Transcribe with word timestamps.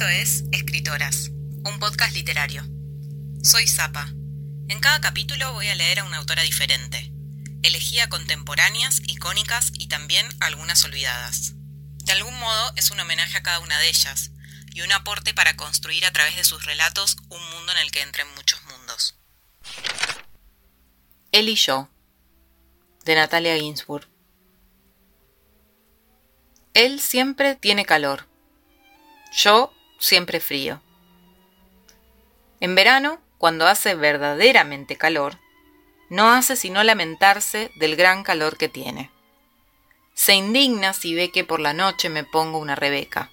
Esto 0.00 0.08
es 0.08 0.44
Escritoras, 0.50 1.28
un 1.62 1.78
podcast 1.78 2.14
literario. 2.14 2.64
Soy 3.42 3.68
Zapa. 3.68 4.08
En 4.68 4.80
cada 4.80 4.98
capítulo 5.02 5.52
voy 5.52 5.68
a 5.68 5.74
leer 5.74 5.98
a 5.98 6.04
una 6.04 6.16
autora 6.16 6.42
diferente. 6.42 7.12
Elegí 7.62 8.00
a 8.00 8.08
contemporáneas, 8.08 9.02
icónicas 9.08 9.72
y 9.74 9.88
también 9.88 10.26
algunas 10.40 10.82
olvidadas. 10.86 11.52
De 12.06 12.12
algún 12.12 12.32
modo 12.40 12.72
es 12.76 12.90
un 12.90 12.98
homenaje 12.98 13.36
a 13.36 13.42
cada 13.42 13.58
una 13.58 13.78
de 13.78 13.90
ellas 13.90 14.30
y 14.72 14.80
un 14.80 14.90
aporte 14.90 15.34
para 15.34 15.54
construir 15.56 16.06
a 16.06 16.12
través 16.12 16.34
de 16.34 16.44
sus 16.44 16.64
relatos 16.64 17.18
un 17.28 17.50
mundo 17.50 17.72
en 17.72 17.78
el 17.80 17.90
que 17.90 18.00
entren 18.00 18.26
muchos 18.36 18.58
mundos. 18.64 19.18
Él 21.30 21.50
y 21.50 21.56
yo, 21.56 21.90
de 23.04 23.16
Natalia 23.16 23.58
Ginsburg. 23.58 24.08
Él 26.72 27.02
siempre 27.02 27.54
tiene 27.54 27.84
calor. 27.84 28.26
Yo 29.36 29.74
siempre 30.00 30.40
frío. 30.40 30.80
En 32.58 32.74
verano, 32.74 33.20
cuando 33.38 33.66
hace 33.68 33.94
verdaderamente 33.94 34.96
calor, 34.96 35.38
no 36.08 36.32
hace 36.32 36.56
sino 36.56 36.82
lamentarse 36.82 37.70
del 37.76 37.94
gran 37.94 38.24
calor 38.24 38.56
que 38.56 38.68
tiene. 38.68 39.10
Se 40.14 40.34
indigna 40.34 40.92
si 40.92 41.14
ve 41.14 41.30
que 41.30 41.44
por 41.44 41.60
la 41.60 41.72
noche 41.72 42.08
me 42.08 42.24
pongo 42.24 42.58
una 42.58 42.74
rebeca. 42.74 43.30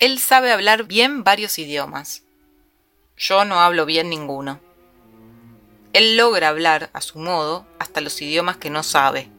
Él 0.00 0.18
sabe 0.18 0.50
hablar 0.50 0.84
bien 0.84 1.22
varios 1.22 1.58
idiomas. 1.58 2.24
Yo 3.16 3.44
no 3.44 3.60
hablo 3.60 3.86
bien 3.86 4.10
ninguno. 4.10 4.60
Él 5.92 6.16
logra 6.16 6.48
hablar, 6.48 6.90
a 6.92 7.00
su 7.00 7.18
modo, 7.18 7.66
hasta 7.78 8.00
los 8.00 8.20
idiomas 8.20 8.56
que 8.56 8.70
no 8.70 8.82
sabe. 8.82 9.30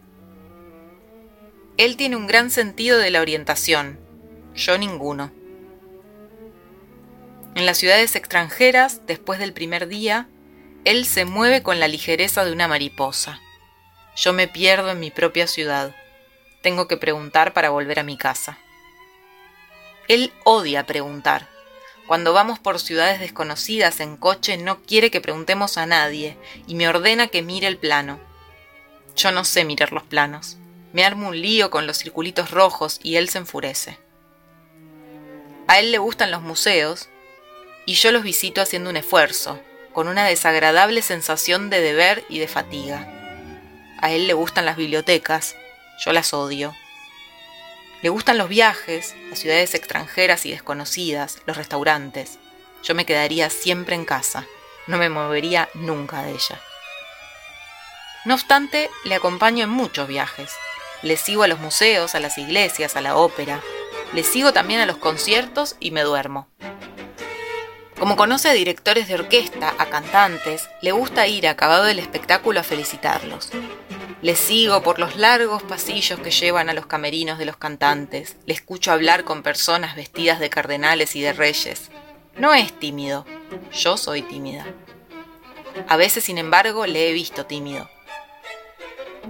Él 1.78 1.98
tiene 1.98 2.16
un 2.16 2.28
gran 2.28 2.50
sentido 2.50 2.98
de 3.00 3.10
la 3.10 3.22
orientación, 3.22 4.00
yo 4.56 4.78
ninguno. 4.78 5.32
En 7.56 7.66
las 7.66 7.78
ciudades 7.78 8.16
extranjeras, 8.16 9.06
después 9.06 9.40
del 9.40 9.54
primer 9.54 9.88
día, 9.88 10.28
él 10.86 11.06
se 11.06 11.26
mueve 11.26 11.64
con 11.64 11.80
la 11.80 11.88
ligereza 11.88 12.44
de 12.44 12.52
una 12.52 12.68
mariposa. 12.68 13.40
Yo 14.16 14.34
me 14.34 14.48
pierdo 14.48 14.92
en 14.92 15.00
mi 15.00 15.12
propia 15.12 15.48
ciudad. 15.48 15.96
Tengo 16.62 16.88
que 16.88 16.98
preguntar 16.98 17.54
para 17.54 17.70
volver 17.70 18.00
a 18.00 18.04
mi 18.04 18.18
casa. 18.18 18.58
Él 20.08 20.34
odia 20.44 20.86
preguntar. 20.86 21.48
Cuando 22.08 22.34
vamos 22.34 22.60
por 22.60 22.80
ciudades 22.80 23.20
desconocidas 23.20 24.02
en 24.02 24.18
coche 24.18 24.58
no 24.58 24.82
quiere 24.82 25.10
que 25.10 25.22
preguntemos 25.22 25.78
a 25.78 25.86
nadie 25.86 26.38
y 26.68 26.76
me 26.76 26.88
ordena 26.88 27.28
que 27.28 27.42
mire 27.42 27.68
el 27.68 27.78
plano. 27.78 28.20
Yo 29.16 29.32
no 29.32 29.46
sé 29.46 29.64
mirar 29.64 29.94
los 29.94 30.04
planos. 30.04 30.58
Me 30.92 31.06
armo 31.06 31.30
un 31.30 31.42
lío 31.42 31.70
con 31.70 31.88
los 31.88 31.98
circulitos 31.98 32.52
rojos 32.52 33.00
y 33.02 33.16
él 33.16 33.30
se 33.30 33.38
enfurece. 33.38 34.00
A 35.74 35.80
él 35.80 35.92
le 35.92 35.98
gustan 35.98 36.30
los 36.30 36.44
museos 36.44 37.10
y 37.88 37.96
yo 37.96 38.12
los 38.12 38.22
visito 38.22 38.62
haciendo 38.62 38.92
un 38.92 38.96
esfuerzo, 38.96 39.60
con 39.92 40.08
una 40.08 40.24
desagradable 40.28 41.02
sensación 41.02 41.72
de 41.72 41.82
deber 41.82 42.24
y 42.30 42.38
de 42.38 42.48
fatiga. 42.48 43.08
A 44.00 44.12
él 44.12 44.28
le 44.28 44.34
gustan 44.34 44.68
las 44.68 44.78
bibliotecas, 44.78 45.56
yo 46.06 46.14
las 46.14 46.32
odio. 46.32 46.76
Le 48.04 48.10
gustan 48.10 48.38
los 48.38 48.50
viajes, 48.50 49.16
las 49.32 49.40
ciudades 49.40 49.74
extranjeras 49.74 50.46
y 50.46 50.52
desconocidas, 50.52 51.40
los 51.48 51.58
restaurantes. 51.58 52.38
Yo 52.84 52.94
me 52.94 53.08
quedaría 53.08 53.50
siempre 53.50 53.96
en 53.96 54.06
casa, 54.06 54.46
no 54.86 55.00
me 55.00 55.10
movería 55.10 55.70
nunca 55.74 56.22
de 56.22 56.34
ella. 56.34 56.62
No 58.26 58.36
obstante, 58.36 58.92
le 59.06 59.16
acompaño 59.16 59.64
en 59.64 59.72
muchos 59.72 60.08
viajes. 60.08 60.52
Le 61.02 61.18
sigo 61.18 61.42
a 61.42 61.48
los 61.48 61.58
museos, 61.58 62.14
a 62.14 62.20
las 62.20 62.38
iglesias, 62.38 62.96
a 62.96 63.02
la 63.02 63.16
ópera. 63.16 63.60
Le 64.14 64.24
sigo 64.24 64.54
también 64.54 64.80
a 64.80 64.86
los 64.86 64.98
conciertos 64.98 65.76
y 65.80 65.90
me 65.90 66.04
duermo. 66.04 66.48
Como 67.98 68.16
conoce 68.16 68.50
a 68.50 68.54
directores 68.54 69.08
de 69.08 69.16
orquesta, 69.16 69.74
a 69.78 69.88
cantantes, 69.88 70.70
le 70.82 70.92
gusta 70.92 71.26
ir 71.28 71.48
acabado 71.48 71.88
el 71.88 71.98
espectáculo 72.00 72.60
a 72.60 72.64
felicitarlos. 72.64 73.50
Le 74.22 74.36
sigo 74.36 74.84
por 74.84 75.00
los 75.00 75.16
largos 75.16 75.64
pasillos 75.64 76.20
que 76.20 76.30
llevan 76.30 76.70
a 76.70 76.74
los 76.74 76.86
camerinos 76.86 77.40
de 77.40 77.46
los 77.46 77.58
cantantes. 77.58 78.36
Le 78.46 78.54
escucho 78.54 78.92
hablar 78.92 79.24
con 79.24 79.42
personas 79.42 79.96
vestidas 79.96 80.40
de 80.40 80.50
cardenales 80.50 81.16
y 81.16 81.22
de 81.22 81.34
reyes. 81.34 81.90
No 82.38 82.54
es 82.54 82.78
tímido. 82.80 83.26
Yo 83.72 83.98
soy 83.98 84.22
tímida. 84.22 84.66
A 85.88 85.98
veces, 85.98 86.24
sin 86.24 86.38
embargo, 86.38 86.86
le 86.86 87.10
he 87.10 87.14
visto 87.14 87.46
tímido. 87.46 87.90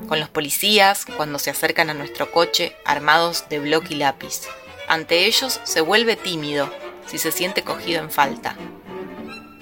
Con 0.07 0.19
los 0.19 0.29
policías, 0.29 1.05
cuando 1.05 1.39
se 1.39 1.51
acercan 1.51 1.89
a 1.89 1.93
nuestro 1.93 2.31
coche 2.31 2.75
armados 2.85 3.47
de 3.49 3.59
bloque 3.59 3.93
y 3.93 3.97
lápiz. 3.97 4.41
Ante 4.87 5.25
ellos 5.25 5.59
se 5.63 5.81
vuelve 5.81 6.15
tímido 6.15 6.69
si 7.05 7.17
se 7.17 7.31
siente 7.31 7.63
cogido 7.63 8.01
en 8.01 8.11
falta. 8.11 8.55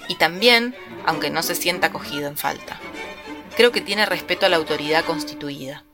Y 0.08 0.16
también, 0.16 0.74
aunque 1.06 1.30
no 1.30 1.42
se 1.42 1.54
sienta 1.54 1.90
cogido 1.90 2.28
en 2.28 2.36
falta 2.36 2.78
creo 3.56 3.72
que 3.72 3.80
tiene 3.80 4.06
respeto 4.06 4.46
a 4.46 4.48
la 4.48 4.56
autoridad 4.56 5.04
constituida. 5.04 5.84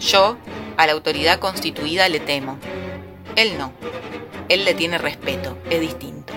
Yo, 0.00 0.36
a 0.76 0.86
la 0.86 0.92
autoridad 0.92 1.38
constituida 1.38 2.08
le 2.08 2.20
temo. 2.20 2.58
Él 3.36 3.58
no. 3.58 3.72
Él 4.48 4.64
le 4.64 4.74
tiene 4.74 4.98
respeto, 4.98 5.58
es 5.70 5.80
distinto. 5.80 6.32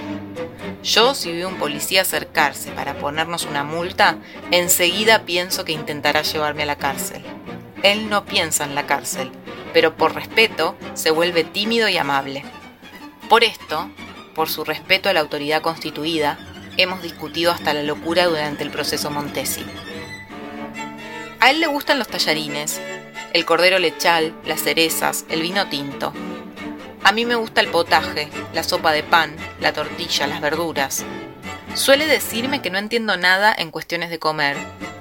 Yo, 0.84 1.14
si 1.14 1.32
veo 1.32 1.50
un 1.50 1.58
policía 1.58 2.02
acercarse 2.02 2.72
para 2.72 2.98
ponernos 2.98 3.46
una 3.46 3.64
multa, 3.64 4.18
enseguida 4.52 5.26
pienso 5.26 5.66
que 5.66 5.74
intentará 5.74 6.22
llevarme 6.22 6.64
a 6.64 6.68
la 6.68 6.78
cárcel. 6.78 7.24
Él 7.84 8.10
no 8.10 8.26
piensa 8.26 8.64
en 8.64 8.76
la 8.76 8.86
cárcel, 8.86 9.32
pero 9.74 9.96
por 9.96 10.16
respeto 10.16 10.76
se 10.94 11.12
vuelve 11.12 11.44
tímido 11.44 11.88
y 11.90 11.98
amable. 11.98 12.44
Por 13.30 13.44
esto, 13.44 13.90
por 14.36 14.50
su 14.50 14.64
respeto 14.64 15.10
a 15.10 15.14
la 15.14 15.20
autoridad 15.20 15.62
constituida, 15.62 16.38
hemos 16.78 17.02
discutido 17.02 17.52
hasta 17.52 17.74
la 17.74 17.84
locura 17.84 18.26
durante 18.26 18.64
el 18.64 18.70
proceso 18.70 19.10
Montesi. 19.10 19.66
A 21.40 21.52
él 21.52 21.60
le 21.60 21.68
gustan 21.68 22.00
los 22.00 22.08
tallarines, 22.08 22.82
el 23.34 23.46
cordero 23.46 23.80
lechal, 23.80 24.34
las 24.46 24.62
cerezas, 24.62 25.26
el 25.30 25.42
vino 25.42 25.68
tinto. 25.68 26.14
A 27.04 27.12
mí 27.12 27.26
me 27.26 27.36
gusta 27.36 27.62
el 27.62 27.68
potaje, 27.68 28.30
la 28.54 28.64
sopa 28.64 28.92
de 28.92 29.04
pan, 29.04 29.36
la 29.60 29.74
tortilla, 29.74 30.28
las 30.28 30.42
verduras. 30.42 31.06
Suele 31.78 32.08
decirme 32.08 32.64
que 32.64 32.72
no 32.72 32.80
entiendo 32.80 33.18
nada 33.18 33.54
en 33.56 33.70
cuestiones 33.70 34.10
de 34.10 34.18
comer 34.18 34.58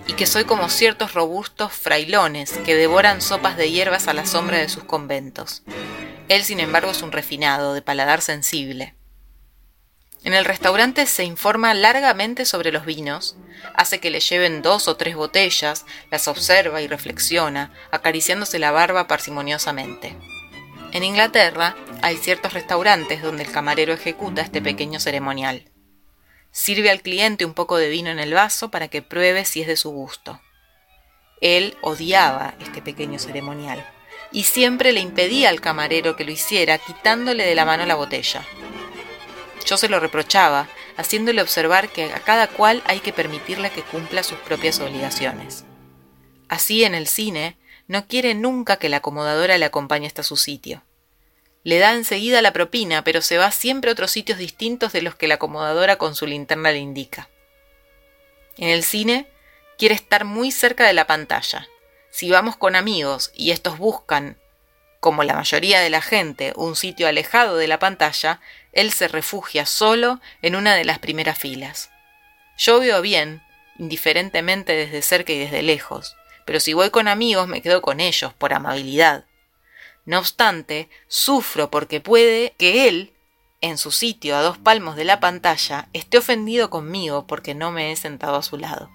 y 0.06 0.12
que 0.12 0.26
soy 0.26 0.44
como 0.44 0.68
ciertos 0.68 1.14
robustos 1.14 1.72
frailones 1.72 2.52
que 2.66 2.76
devoran 2.76 3.22
sopas 3.22 3.56
de 3.56 3.70
hierbas 3.70 4.08
a 4.08 4.12
la 4.12 4.26
sombra 4.26 4.58
de 4.58 4.68
sus 4.68 4.84
conventos. 4.84 5.62
Él, 6.28 6.44
sin 6.44 6.60
embargo, 6.60 6.90
es 6.90 7.00
un 7.00 7.12
refinado, 7.12 7.72
de 7.72 7.80
paladar 7.80 8.20
sensible. 8.20 8.94
En 10.22 10.34
el 10.34 10.44
restaurante 10.44 11.06
se 11.06 11.24
informa 11.24 11.72
largamente 11.72 12.44
sobre 12.44 12.72
los 12.72 12.84
vinos, 12.84 13.36
hace 13.74 13.98
que 13.98 14.10
le 14.10 14.20
lleven 14.20 14.60
dos 14.60 14.86
o 14.86 14.98
tres 14.98 15.16
botellas, 15.16 15.86
las 16.10 16.28
observa 16.28 16.82
y 16.82 16.88
reflexiona, 16.88 17.72
acariciándose 17.90 18.58
la 18.58 18.70
barba 18.70 19.08
parsimoniosamente. 19.08 20.14
En 20.92 21.04
Inglaterra 21.04 21.74
hay 22.02 22.18
ciertos 22.18 22.52
restaurantes 22.52 23.22
donde 23.22 23.44
el 23.44 23.50
camarero 23.50 23.94
ejecuta 23.94 24.42
este 24.42 24.60
pequeño 24.60 25.00
ceremonial. 25.00 25.70
Sirve 26.56 26.88
al 26.88 27.02
cliente 27.02 27.44
un 27.44 27.52
poco 27.52 27.76
de 27.76 27.90
vino 27.90 28.08
en 28.08 28.18
el 28.18 28.32
vaso 28.32 28.70
para 28.70 28.88
que 28.88 29.02
pruebe 29.02 29.44
si 29.44 29.60
es 29.60 29.66
de 29.66 29.76
su 29.76 29.90
gusto. 29.90 30.40
Él 31.42 31.76
odiaba 31.82 32.54
este 32.60 32.80
pequeño 32.80 33.18
ceremonial 33.18 33.86
y 34.32 34.44
siempre 34.44 34.94
le 34.94 35.00
impedía 35.00 35.50
al 35.50 35.60
camarero 35.60 36.16
que 36.16 36.24
lo 36.24 36.30
hiciera 36.30 36.78
quitándole 36.78 37.44
de 37.44 37.54
la 37.54 37.66
mano 37.66 37.84
la 37.84 37.94
botella. 37.94 38.42
Yo 39.66 39.76
se 39.76 39.90
lo 39.90 40.00
reprochaba, 40.00 40.66
haciéndole 40.96 41.42
observar 41.42 41.90
que 41.90 42.10
a 42.10 42.20
cada 42.20 42.48
cual 42.48 42.82
hay 42.86 43.00
que 43.00 43.12
permitirle 43.12 43.68
que 43.68 43.82
cumpla 43.82 44.22
sus 44.22 44.38
propias 44.38 44.80
obligaciones. 44.80 45.66
Así 46.48 46.84
en 46.84 46.94
el 46.94 47.06
cine, 47.06 47.58
no 47.86 48.06
quiere 48.06 48.34
nunca 48.34 48.78
que 48.78 48.88
la 48.88 48.96
acomodadora 48.96 49.58
le 49.58 49.66
acompañe 49.66 50.06
hasta 50.06 50.22
su 50.22 50.38
sitio. 50.38 50.82
Le 51.66 51.80
da 51.80 51.94
enseguida 51.94 52.42
la 52.42 52.52
propina, 52.52 53.02
pero 53.02 53.20
se 53.20 53.38
va 53.38 53.50
siempre 53.50 53.90
a 53.90 53.92
otros 53.92 54.12
sitios 54.12 54.38
distintos 54.38 54.92
de 54.92 55.02
los 55.02 55.16
que 55.16 55.26
la 55.26 55.34
acomodadora 55.34 55.96
con 55.96 56.14
su 56.14 56.24
linterna 56.24 56.70
le 56.70 56.78
indica. 56.78 57.28
En 58.56 58.68
el 58.68 58.84
cine, 58.84 59.28
quiere 59.76 59.96
estar 59.96 60.24
muy 60.24 60.52
cerca 60.52 60.86
de 60.86 60.92
la 60.92 61.08
pantalla. 61.08 61.66
Si 62.08 62.30
vamos 62.30 62.56
con 62.56 62.76
amigos 62.76 63.32
y 63.34 63.50
estos 63.50 63.78
buscan 63.78 64.38
como 65.00 65.24
la 65.24 65.34
mayoría 65.34 65.80
de 65.80 65.90
la 65.90 66.02
gente, 66.02 66.52
un 66.54 66.76
sitio 66.76 67.08
alejado 67.08 67.56
de 67.56 67.66
la 67.66 67.80
pantalla, 67.80 68.40
él 68.70 68.92
se 68.92 69.08
refugia 69.08 69.66
solo 69.66 70.20
en 70.42 70.54
una 70.54 70.76
de 70.76 70.84
las 70.84 71.00
primeras 71.00 71.36
filas. 71.36 71.90
Yo 72.56 72.78
veo 72.78 73.02
bien, 73.02 73.42
indiferentemente 73.76 74.72
desde 74.76 75.02
cerca 75.02 75.32
y 75.32 75.38
desde 75.40 75.62
lejos, 75.62 76.14
pero 76.44 76.60
si 76.60 76.74
voy 76.74 76.90
con 76.90 77.08
amigos 77.08 77.48
me 77.48 77.60
quedo 77.60 77.82
con 77.82 77.98
ellos, 77.98 78.32
por 78.34 78.54
amabilidad. 78.54 79.24
No 80.06 80.20
obstante, 80.20 80.88
sufro 81.08 81.70
porque 81.70 82.00
puede 82.00 82.54
que 82.58 82.88
él, 82.88 83.12
en 83.60 83.76
su 83.76 83.90
sitio 83.90 84.36
a 84.36 84.42
dos 84.42 84.56
palmos 84.56 84.94
de 84.94 85.04
la 85.04 85.18
pantalla, 85.18 85.88
esté 85.92 86.18
ofendido 86.18 86.70
conmigo 86.70 87.26
porque 87.26 87.54
no 87.54 87.72
me 87.72 87.90
he 87.90 87.96
sentado 87.96 88.36
a 88.36 88.42
su 88.42 88.56
lado. 88.56 88.88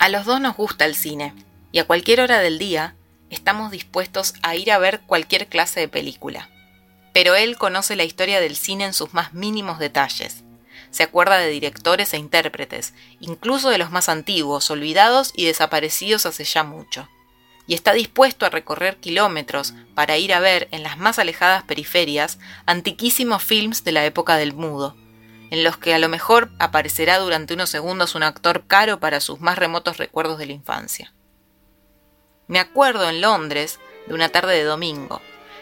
A 0.00 0.08
los 0.08 0.26
dos 0.26 0.40
nos 0.40 0.56
gusta 0.56 0.84
el 0.84 0.96
cine, 0.96 1.34
y 1.70 1.78
a 1.78 1.86
cualquier 1.86 2.20
hora 2.20 2.40
del 2.40 2.58
día 2.58 2.96
estamos 3.30 3.70
dispuestos 3.70 4.34
a 4.42 4.56
ir 4.56 4.72
a 4.72 4.78
ver 4.78 5.02
cualquier 5.02 5.46
clase 5.46 5.80
de 5.80 5.88
película. 5.88 6.50
Pero 7.12 7.36
él 7.36 7.56
conoce 7.56 7.94
la 7.94 8.04
historia 8.04 8.40
del 8.40 8.56
cine 8.56 8.86
en 8.86 8.94
sus 8.94 9.14
más 9.14 9.34
mínimos 9.34 9.78
detalles. 9.78 10.42
Se 10.90 11.04
acuerda 11.04 11.38
de 11.38 11.48
directores 11.48 12.12
e 12.12 12.18
intérpretes, 12.18 12.92
incluso 13.20 13.70
de 13.70 13.78
los 13.78 13.90
más 13.90 14.08
antiguos, 14.08 14.70
olvidados 14.70 15.32
y 15.36 15.44
desaparecidos 15.44 16.26
hace 16.26 16.44
ya 16.44 16.64
mucho. 16.64 17.08
Y 17.68 17.74
está 17.74 17.92
dispuesto 17.92 18.44
a 18.44 18.50
recorrer 18.50 18.96
kilómetros 18.96 19.74
para 19.94 20.16
ir 20.16 20.34
a 20.34 20.40
ver 20.40 20.66
en 20.72 20.82
las 20.82 20.98
más 20.98 21.20
alejadas 21.20 21.62
periferias 21.62 22.40
antiquísimos 22.66 23.44
films 23.44 23.84
de 23.84 23.92
la 23.92 24.04
época 24.04 24.36
del 24.36 24.54
mudo, 24.54 24.96
en 25.50 25.62
los 25.62 25.76
que 25.76 25.94
a 25.94 25.98
lo 25.98 26.08
mejor 26.08 26.50
aparecerá 26.58 27.18
durante 27.18 27.54
unos 27.54 27.70
segundos 27.70 28.14
un 28.14 28.24
actor 28.24 28.64
caro 28.66 28.98
para 28.98 29.20
sus 29.20 29.40
más 29.40 29.58
remotos 29.58 29.98
recuerdos 29.98 30.38
de 30.38 30.46
la 30.46 30.52
infancia. 30.52 31.12
Me 32.46 32.58
acuerdo 32.58 33.08
en 33.08 33.20
Londres 33.20 33.78
de 34.06 34.14
una 34.14 34.30
tarde 34.30 34.56
de 34.56 34.64
domingo. 34.64 35.20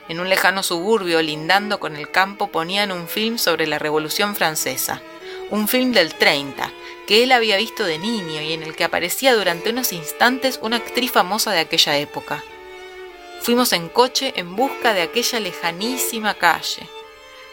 En 0.08 0.20
un 0.20 0.28
lejano 0.28 0.62
suburbio 0.62 1.20
lindando 1.20 1.80
con 1.80 1.96
el 1.96 2.12
campo 2.12 2.52
ponían 2.52 2.92
un 2.92 3.08
film 3.08 3.38
sobre 3.38 3.66
la 3.66 3.80
Revolución 3.80 4.36
Francesa, 4.36 5.02
un 5.50 5.68
film 5.68 5.92
del 5.92 6.14
30, 6.14 6.72
que 7.06 7.22
él 7.22 7.32
había 7.32 7.56
visto 7.56 7.84
de 7.84 7.98
niño 7.98 8.40
y 8.40 8.52
en 8.52 8.62
el 8.62 8.74
que 8.74 8.84
aparecía 8.84 9.34
durante 9.34 9.70
unos 9.70 9.92
instantes 9.92 10.58
una 10.62 10.76
actriz 10.76 11.12
famosa 11.12 11.52
de 11.52 11.60
aquella 11.60 11.98
época. 11.98 12.42
Fuimos 13.42 13.72
en 13.72 13.88
coche 13.88 14.32
en 14.36 14.56
busca 14.56 14.92
de 14.92 15.02
aquella 15.02 15.40
lejanísima 15.40 16.34
calle. 16.34 16.88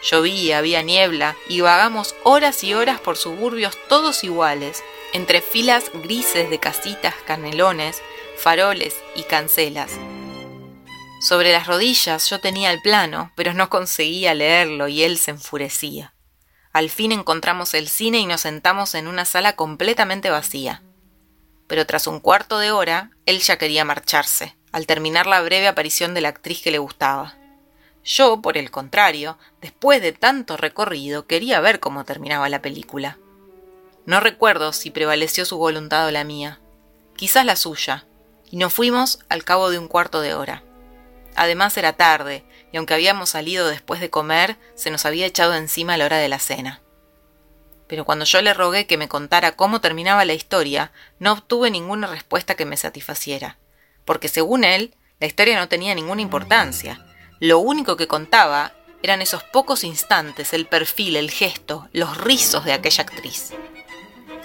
Llovía, 0.02 0.58
había 0.58 0.82
niebla 0.82 1.36
y 1.48 1.60
vagamos 1.60 2.14
horas 2.24 2.64
y 2.64 2.74
horas 2.74 3.00
por 3.00 3.16
suburbios 3.16 3.76
todos 3.88 4.24
iguales, 4.24 4.82
entre 5.12 5.40
filas 5.40 5.90
grises 5.94 6.50
de 6.50 6.58
casitas, 6.58 7.14
canelones, 7.26 8.02
faroles 8.36 8.96
y 9.14 9.22
cancelas. 9.22 9.92
Sobre 11.20 11.52
las 11.52 11.66
rodillas 11.66 12.28
yo 12.28 12.40
tenía 12.40 12.70
el 12.70 12.82
plano, 12.82 13.32
pero 13.34 13.54
no 13.54 13.70
conseguía 13.70 14.34
leerlo 14.34 14.88
y 14.88 15.04
él 15.04 15.16
se 15.16 15.30
enfurecía. 15.30 16.13
Al 16.74 16.90
fin 16.90 17.12
encontramos 17.12 17.72
el 17.72 17.88
cine 17.88 18.18
y 18.18 18.26
nos 18.26 18.40
sentamos 18.40 18.96
en 18.96 19.06
una 19.06 19.24
sala 19.24 19.54
completamente 19.54 20.28
vacía. 20.28 20.82
Pero 21.68 21.86
tras 21.86 22.08
un 22.08 22.18
cuarto 22.18 22.58
de 22.58 22.72
hora, 22.72 23.12
él 23.26 23.38
ya 23.38 23.58
quería 23.58 23.84
marcharse, 23.84 24.56
al 24.72 24.88
terminar 24.88 25.28
la 25.28 25.40
breve 25.40 25.68
aparición 25.68 26.14
de 26.14 26.20
la 26.20 26.30
actriz 26.30 26.60
que 26.62 26.72
le 26.72 26.78
gustaba. 26.78 27.36
Yo, 28.04 28.42
por 28.42 28.58
el 28.58 28.72
contrario, 28.72 29.38
después 29.60 30.02
de 30.02 30.10
tanto 30.10 30.56
recorrido, 30.56 31.28
quería 31.28 31.60
ver 31.60 31.78
cómo 31.78 32.04
terminaba 32.04 32.48
la 32.48 32.60
película. 32.60 33.18
No 34.04 34.18
recuerdo 34.18 34.72
si 34.72 34.90
prevaleció 34.90 35.44
su 35.44 35.56
voluntad 35.58 36.08
o 36.08 36.10
la 36.10 36.24
mía, 36.24 36.58
quizás 37.14 37.46
la 37.46 37.54
suya, 37.54 38.04
y 38.50 38.56
nos 38.56 38.72
fuimos 38.72 39.20
al 39.28 39.44
cabo 39.44 39.70
de 39.70 39.78
un 39.78 39.86
cuarto 39.86 40.20
de 40.20 40.34
hora. 40.34 40.64
Además 41.36 41.76
era 41.76 41.92
tarde, 41.92 42.44
y 42.74 42.76
aunque 42.76 42.94
habíamos 42.94 43.30
salido 43.30 43.68
después 43.68 44.00
de 44.00 44.10
comer, 44.10 44.56
se 44.74 44.90
nos 44.90 45.06
había 45.06 45.26
echado 45.26 45.54
encima 45.54 45.96
la 45.96 46.06
hora 46.06 46.16
de 46.18 46.28
la 46.28 46.40
cena. 46.40 46.80
Pero 47.86 48.04
cuando 48.04 48.24
yo 48.24 48.42
le 48.42 48.52
rogué 48.52 48.88
que 48.88 48.98
me 48.98 49.06
contara 49.06 49.52
cómo 49.52 49.80
terminaba 49.80 50.24
la 50.24 50.32
historia, 50.32 50.90
no 51.20 51.34
obtuve 51.34 51.70
ninguna 51.70 52.08
respuesta 52.08 52.56
que 52.56 52.64
me 52.66 52.76
satisfaciera, 52.76 53.58
porque 54.04 54.26
según 54.26 54.64
él, 54.64 54.96
la 55.20 55.28
historia 55.28 55.56
no 55.56 55.68
tenía 55.68 55.94
ninguna 55.94 56.20
importancia. 56.20 57.06
Lo 57.38 57.60
único 57.60 57.96
que 57.96 58.08
contaba 58.08 58.72
eran 59.04 59.22
esos 59.22 59.44
pocos 59.44 59.84
instantes, 59.84 60.52
el 60.52 60.66
perfil, 60.66 61.14
el 61.14 61.30
gesto, 61.30 61.88
los 61.92 62.16
rizos 62.16 62.64
de 62.64 62.72
aquella 62.72 63.04
actriz. 63.04 63.52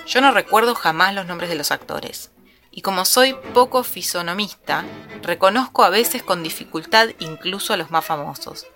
Yo 0.06 0.22
no 0.22 0.30
recuerdo 0.30 0.76
jamás 0.76 1.16
los 1.16 1.26
nombres 1.26 1.50
de 1.50 1.56
los 1.56 1.72
actores 1.72 2.29
y 2.72 2.82
como 2.82 3.06
soy 3.06 3.36
poco 3.54 3.84
fisonomista, 3.84 4.86
reconozco 5.22 5.84
a 5.84 5.90
veces 5.90 6.24
con 6.24 6.44
dificultad 6.44 7.10
incluso 7.20 7.74
a 7.74 7.78
los 7.78 7.92
más 7.92 8.06
famosos. 8.06 8.68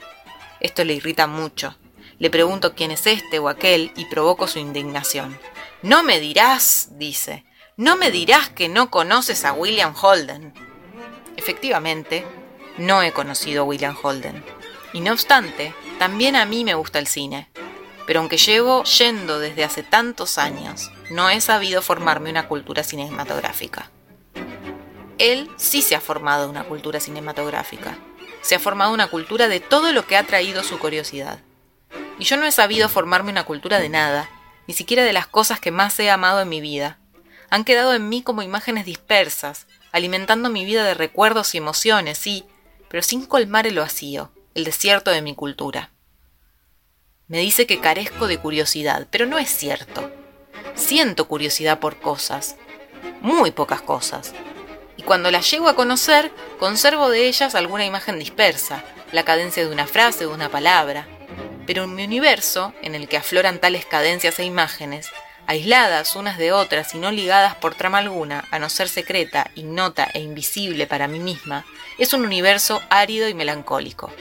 Esto 0.59 0.83
le 0.83 0.93
irrita 0.93 1.27
mucho. 1.27 1.75
Le 2.19 2.29
pregunto 2.29 2.73
quién 2.73 2.91
es 2.91 3.05
este 3.07 3.39
o 3.39 3.49
aquel 3.49 3.91
y 3.95 4.05
provoco 4.05 4.47
su 4.47 4.59
indignación. 4.59 5.37
No 5.81 6.03
me 6.03 6.19
dirás, 6.19 6.89
dice, 6.91 7.45
no 7.75 7.97
me 7.97 8.11
dirás 8.11 8.49
que 8.49 8.69
no 8.69 8.89
conoces 8.89 9.45
a 9.45 9.53
William 9.53 9.93
Holden. 9.99 10.53
Efectivamente, 11.35 12.25
no 12.77 13.01
he 13.01 13.11
conocido 13.11 13.63
a 13.63 13.65
William 13.65 13.97
Holden. 14.01 14.43
Y 14.93 15.01
no 15.01 15.11
obstante, 15.11 15.73
también 15.99 16.35
a 16.35 16.45
mí 16.45 16.63
me 16.63 16.75
gusta 16.75 16.99
el 16.99 17.07
cine. 17.07 17.49
Pero 18.05 18.19
aunque 18.19 18.37
llevo 18.37 18.83
yendo 18.83 19.39
desde 19.39 19.63
hace 19.63 19.83
tantos 19.83 20.37
años, 20.37 20.91
no 21.09 21.29
he 21.29 21.39
sabido 21.41 21.81
formarme 21.81 22.29
una 22.29 22.47
cultura 22.47 22.83
cinematográfica. 22.83 23.89
Él 25.17 25.49
sí 25.57 25.81
se 25.81 25.95
ha 25.95 26.01
formado 26.01 26.49
una 26.49 26.63
cultura 26.63 26.99
cinematográfica. 26.99 27.97
Se 28.41 28.55
ha 28.55 28.59
formado 28.59 28.93
una 28.93 29.07
cultura 29.07 29.47
de 29.47 29.59
todo 29.59 29.93
lo 29.93 30.05
que 30.05 30.17
ha 30.17 30.23
traído 30.23 30.63
su 30.63 30.79
curiosidad. 30.79 31.39
Y 32.19 32.25
yo 32.25 32.35
no 32.35 32.45
he 32.45 32.51
sabido 32.51 32.89
formarme 32.89 33.31
una 33.31 33.45
cultura 33.45 33.79
de 33.79 33.89
nada, 33.89 34.29
ni 34.67 34.73
siquiera 34.73 35.03
de 35.03 35.13
las 35.13 35.27
cosas 35.27 35.59
que 35.59 35.71
más 35.71 35.97
he 35.99 36.09
amado 36.09 36.41
en 36.41 36.49
mi 36.49 36.61
vida. 36.61 36.99
Han 37.49 37.63
quedado 37.63 37.93
en 37.93 38.09
mí 38.09 38.21
como 38.21 38.41
imágenes 38.41 38.85
dispersas, 38.85 39.67
alimentando 39.91 40.49
mi 40.49 40.65
vida 40.65 40.83
de 40.83 40.93
recuerdos 40.93 41.53
y 41.53 41.59
emociones, 41.59 42.17
sí, 42.17 42.45
pero 42.89 43.01
sin 43.01 43.25
colmar 43.25 43.65
el 43.67 43.77
vacío, 43.77 44.31
el 44.55 44.65
desierto 44.65 45.11
de 45.11 45.21
mi 45.21 45.35
cultura. 45.35 45.92
Me 47.29 47.37
dice 47.37 47.65
que 47.65 47.79
carezco 47.79 48.27
de 48.27 48.37
curiosidad, 48.37 49.07
pero 49.09 49.25
no 49.25 49.37
es 49.37 49.49
cierto. 49.49 50.11
Siento 50.75 51.27
curiosidad 51.29 51.79
por 51.79 52.01
cosas, 52.01 52.57
muy 53.21 53.51
pocas 53.51 53.81
cosas. 53.81 54.33
Y 54.97 55.03
cuando 55.03 55.31
las 55.31 55.49
llego 55.49 55.69
a 55.69 55.75
conocer, 55.75 56.31
conservo 56.59 57.09
de 57.09 57.27
ellas 57.27 57.55
alguna 57.55 57.85
imagen 57.85 58.19
dispersa, 58.19 58.83
la 59.13 59.23
cadencia 59.23 59.65
de 59.65 59.71
una 59.71 59.87
frase 59.87 60.25
o 60.25 60.29
de 60.29 60.35
una 60.35 60.49
palabra. 60.49 61.07
Pero 61.65 61.85
en 61.85 61.95
mi 61.95 62.03
universo, 62.03 62.73
en 62.81 62.93
el 62.93 63.07
que 63.07 63.15
afloran 63.15 63.59
tales 63.59 63.85
cadencias 63.85 64.37
e 64.39 64.43
imágenes, 64.43 65.07
aisladas 65.47 66.17
unas 66.17 66.37
de 66.37 66.51
otras 66.51 66.93
y 66.93 66.97
no 66.97 67.09
ligadas 67.09 67.55
por 67.55 67.73
trama 67.73 67.99
alguna, 67.99 68.43
a 68.51 68.59
no 68.59 68.67
ser 68.67 68.89
secreta, 68.89 69.49
ignota 69.55 70.09
e 70.13 70.19
invisible 70.19 70.87
para 70.87 71.07
mí 71.07 71.19
misma, 71.19 71.65
es 71.97 72.11
un 72.11 72.25
universo 72.25 72.81
árido 72.89 73.29
y 73.29 73.33
melancólico. 73.33 74.11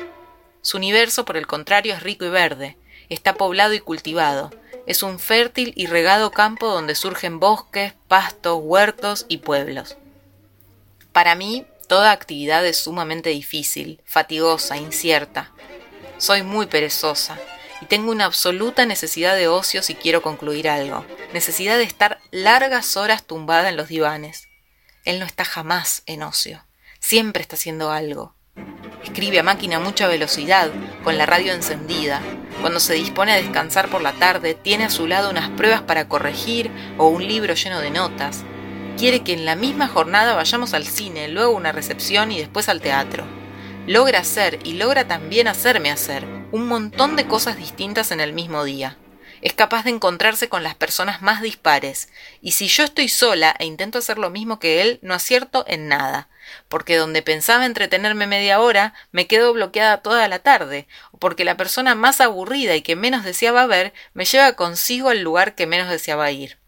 Su 0.61 0.77
universo, 0.77 1.25
por 1.25 1.37
el 1.37 1.49
contrario, 1.49 1.95
es 1.95 2.03
rico 2.05 2.25
y 2.25 2.31
verde, 2.31 2.77
está 3.13 3.35
poblado 3.35 3.75
y 3.75 3.81
cultivado, 3.81 4.51
es 4.87 5.03
un 5.03 5.19
fértil 5.19 5.73
y 5.77 5.87
regado 5.87 6.33
campo 6.33 6.67
donde 6.69 6.95
surgen 6.95 7.39
bosques, 7.39 7.95
pastos, 8.09 8.59
huertos 8.63 9.27
y 9.29 9.39
pueblos. 9.39 9.97
Para 11.13 11.35
mí, 11.35 11.67
toda 11.89 12.11
actividad 12.11 12.67
es 12.67 12.79
sumamente 12.79 13.31
difícil, 13.31 14.01
fatigosa, 14.05 14.77
incierta. 14.77 15.53
Soy 16.19 16.43
muy 16.43 16.67
perezosa 16.67 17.39
y 17.81 17.87
tengo 17.87 18.11
una 18.11 18.25
absoluta 18.25 18.87
necesidad 18.87 19.37
de 19.37 19.49
ocio 19.49 19.83
si 19.83 19.95
quiero 19.95 20.23
concluir 20.23 20.69
algo, 20.69 21.05
necesidad 21.33 21.77
de 21.77 21.85
estar 21.85 22.19
largas 22.31 22.97
horas 22.97 23.25
tumbada 23.25 23.69
en 23.69 23.77
los 23.77 23.89
divanes. 23.89 24.49
Él 25.05 25.19
no 25.19 25.27
está 25.27 25.45
jamás 25.45 26.03
en 26.07 26.23
ocio, 26.23 26.65
siempre 26.99 27.43
está 27.43 27.57
haciendo 27.57 27.91
algo. 27.91 28.35
Escribe 29.03 29.41
a 29.41 29.43
máquina 29.43 29.77
a 29.77 29.81
mucha 29.81 30.07
velocidad, 30.07 30.71
con 31.03 31.19
la 31.19 31.27
radio 31.27 31.53
encendida, 31.53 32.23
cuando 32.63 32.79
se 32.79 32.95
dispone 32.95 33.33
a 33.33 33.37
descansar 33.37 33.89
por 33.91 34.03
la 34.03 34.13
tarde, 34.13 34.55
tiene 34.55 34.85
a 34.85 34.91
su 34.91 35.09
lado 35.09 35.31
unas 35.31 35.51
pruebas 35.51 35.83
para 35.83 36.09
corregir 36.09 36.71
o 36.97 37.09
un 37.09 37.27
libro 37.27 37.55
lleno 37.55 37.81
de 37.81 37.91
notas. 37.91 38.45
Quiere 38.97 39.25
que 39.25 39.33
en 39.33 39.45
la 39.45 39.57
misma 39.57 39.89
jornada 39.89 40.37
vayamos 40.37 40.73
al 40.73 40.87
cine, 40.87 41.27
luego 41.27 41.55
a 41.55 41.57
una 41.57 41.73
recepción 41.73 42.31
y 42.31 42.39
después 42.39 42.69
al 42.69 42.81
teatro. 42.81 43.25
Logra 43.89 44.21
hacer 44.21 44.61
y 44.63 44.75
logra 44.75 45.09
también 45.09 45.49
hacerme 45.49 45.91
hacer 45.91 46.25
un 46.53 46.69
montón 46.69 47.17
de 47.17 47.27
cosas 47.27 47.57
distintas 47.57 48.13
en 48.13 48.21
el 48.21 48.33
mismo 48.33 48.63
día. 48.63 48.97
Es 49.41 49.55
capaz 49.55 49.83
de 49.83 49.91
encontrarse 49.91 50.49
con 50.49 50.63
las 50.63 50.77
personas 50.77 51.21
más 51.21 51.43
dispares, 51.43 52.11
y 52.41 52.53
si 52.53 52.69
yo 52.69 52.85
estoy 52.85 53.09
sola 53.09 53.57
e 53.59 53.67
intento 53.67 53.99
hacer 53.99 54.19
lo 54.19 54.31
mismo 54.31 54.61
que 54.61 54.83
él, 54.83 55.01
no 55.03 55.15
acierto 55.15 55.65
en 55.67 55.89
nada 55.89 56.29
porque 56.69 56.97
donde 56.97 57.23
pensaba 57.23 57.67
entretenerme 57.67 58.27
media 58.27 58.61
hora, 58.61 58.95
me 59.11 59.27
quedo 59.27 59.53
bloqueada 59.53 60.03
toda 60.03 60.29
la 60.29 60.41
tarde, 60.41 60.87
o 61.11 61.19
porque 61.19 61.45
la 61.45 61.57
persona 61.57 61.95
más 61.95 62.21
aburrida 62.21 62.77
y 62.77 62.83
que 62.83 62.97
menos 62.97 63.25
deseaba 63.25 63.67
ver 63.67 63.93
me 64.15 64.25
lleva 64.25 64.55
consigo 64.55 65.09
al 65.09 65.21
lugar 65.21 65.55
que 65.55 65.67
menos 65.67 65.89
deseaba 65.89 66.31
ir. 66.31 66.59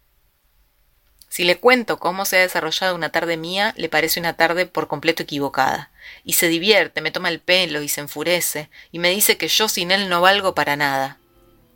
Si 1.35 1.43
le 1.43 1.57
cuento 1.57 1.99
cómo 1.99 2.23
se 2.23 2.37
ha 2.37 2.41
desarrollado 2.41 2.95
una 2.95 3.09
tarde 3.09 3.35
mía, 3.35 3.73
le 3.75 3.89
parece 3.89 4.21
una 4.21 4.37
tarde 4.37 4.67
por 4.67 4.87
completo 4.87 5.23
equivocada, 5.23 5.91
y 6.23 6.33
se 6.33 6.47
divierte, 6.47 7.01
me 7.01 7.11
toma 7.11 7.27
el 7.27 7.41
pelo 7.41 7.81
y 7.81 7.89
se 7.89 7.99
enfurece, 7.99 8.69
y 8.91 8.99
me 8.99 9.09
dice 9.09 9.37
que 9.37 9.49
yo 9.49 9.67
sin 9.67 9.91
él 9.91 10.07
no 10.07 10.21
valgo 10.21 10.55
para 10.55 10.77
nada. 10.77 11.17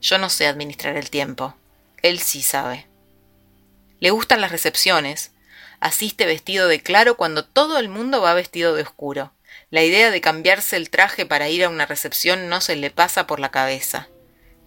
Yo 0.01 0.17
no 0.17 0.29
sé 0.29 0.47
administrar 0.47 0.95
el 0.95 1.09
tiempo. 1.09 1.55
Él 2.01 2.19
sí 2.19 2.41
sabe. 2.41 2.87
Le 3.99 4.11
gustan 4.11 4.39
las 4.39 4.51
recepciones, 4.51 5.33
asiste 5.79 6.25
vestido 6.25 6.67
de 6.67 6.81
claro 6.81 7.17
cuando 7.17 7.45
todo 7.45 7.79
el 7.79 7.89
mundo 7.89 8.21
va 8.21 8.33
vestido 8.33 8.75
de 8.75 8.83
oscuro. 8.83 9.33
La 9.69 9.83
idea 9.83 10.11
de 10.11 10.21
cambiarse 10.21 10.77
el 10.77 10.89
traje 10.89 11.25
para 11.25 11.49
ir 11.49 11.63
a 11.63 11.69
una 11.69 11.85
recepción 11.85 12.49
no 12.49 12.61
se 12.61 12.75
le 12.75 12.91
pasa 12.91 13.27
por 13.27 13.39
la 13.39 13.51
cabeza. 13.51 14.09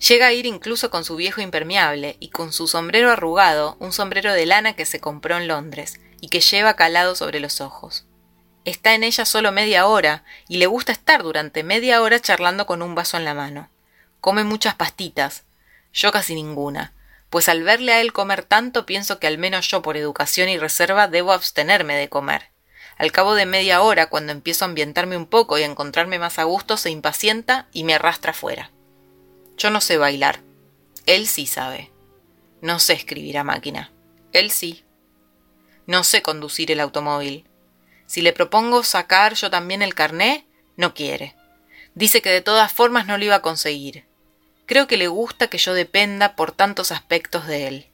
Llega 0.09 0.26
a 0.26 0.33
ir 0.33 0.47
incluso 0.47 0.90
con 0.90 1.04
su 1.04 1.16
viejo 1.16 1.40
impermeable 1.40 2.16
y 2.19 2.31
con 2.31 2.52
su 2.52 2.66
sombrero 2.66 3.11
arrugado, 3.11 3.76
un 3.78 3.92
sombrero 3.92 4.33
de 4.33 4.47
lana 4.47 4.75
que 4.75 4.85
se 4.85 5.00
compró 5.00 5.37
en 5.37 5.47
Londres 5.47 6.00
y 6.21 6.28
que 6.28 6.40
lleva 6.40 6.75
calado 6.75 7.14
sobre 7.14 7.40
los 7.40 7.61
ojos. 7.61 8.07
está 8.64 8.95
en 8.95 9.02
ella 9.02 9.25
solo 9.25 9.50
media 9.50 9.87
hora 9.87 10.25
y 10.49 10.59
le 10.59 10.66
gusta 10.66 10.92
estar 10.92 11.23
durante 11.23 11.64
media 11.64 12.00
hora 12.00 12.21
charlando 12.21 12.64
con 12.64 12.81
un 12.81 12.95
vaso 12.95 13.16
en 13.16 13.25
la 13.25 13.35
mano. 13.35 13.69
Come 14.21 14.45
muchas 14.45 14.76
pastitas, 14.76 15.45
yo 15.92 16.12
casi 16.12 16.35
ninguna, 16.35 16.92
pues 17.33 17.49
al 17.49 17.62
verle 17.62 17.95
a 17.95 18.03
él 18.03 18.12
comer 18.12 18.45
tanto 18.45 18.85
pienso 18.85 19.19
que 19.19 19.27
al 19.27 19.39
menos 19.39 19.67
yo 19.67 19.81
por 19.81 19.97
educación 19.97 20.51
y 20.51 20.59
reserva 20.59 21.09
debo 21.09 21.33
abstenerme 21.33 21.97
de 21.97 22.11
comer. 22.11 22.51
Al 22.99 23.11
cabo 23.11 23.35
de 23.35 23.47
media 23.47 23.81
hora, 23.81 24.11
cuando 24.11 24.33
empiezo 24.33 24.67
a 24.67 24.69
ambientarme 24.69 25.17
un 25.17 25.25
poco 25.25 25.57
y 25.57 25.62
a 25.62 25.67
encontrarme 25.67 26.19
más 26.19 26.39
a 26.39 26.45
gusto, 26.45 26.77
se 26.77 26.91
impacienta 26.91 27.69
y 27.73 27.85
me 27.85 27.95
arrastra 27.95 28.35
fuera. 28.35 28.71
Yo 29.57 29.71
no 29.71 29.81
sé 29.81 29.97
bailar. 29.97 30.41
Él 31.07 31.27
sí 31.27 31.47
sabe. 31.47 31.91
No 32.61 32.79
sé 32.79 32.93
escribir 32.93 33.39
a 33.39 33.45
máquina. 33.45 33.91
Él 34.35 34.51
sí. 34.51 34.85
No 35.87 36.05
sé 36.05 36.21
conducir 36.21 36.71
el 36.71 36.81
automóvil. 36.81 37.49
Si 38.05 38.21
le 38.21 38.35
propongo 38.35 38.83
sacar 38.83 39.33
yo 39.37 39.49
también 39.49 39.81
el 39.81 39.95
carné, 39.95 40.47
no 40.77 40.93
quiere. 40.93 41.35
Dice 41.95 42.21
que 42.21 42.29
de 42.29 42.43
todas 42.43 42.71
formas 42.75 43.07
no 43.07 43.17
lo 43.17 43.25
iba 43.25 43.37
a 43.37 43.43
conseguir. 43.43 44.05
Creo 44.73 44.87
que 44.87 44.97
le 44.97 45.07
gusta 45.07 45.49
que 45.49 45.59
yo 45.59 45.75
dependa 45.75 46.35
por 46.35 46.50
tantos 46.52 46.93
aspectos 46.93 47.47
de 47.47 47.69
él. 47.69 47.91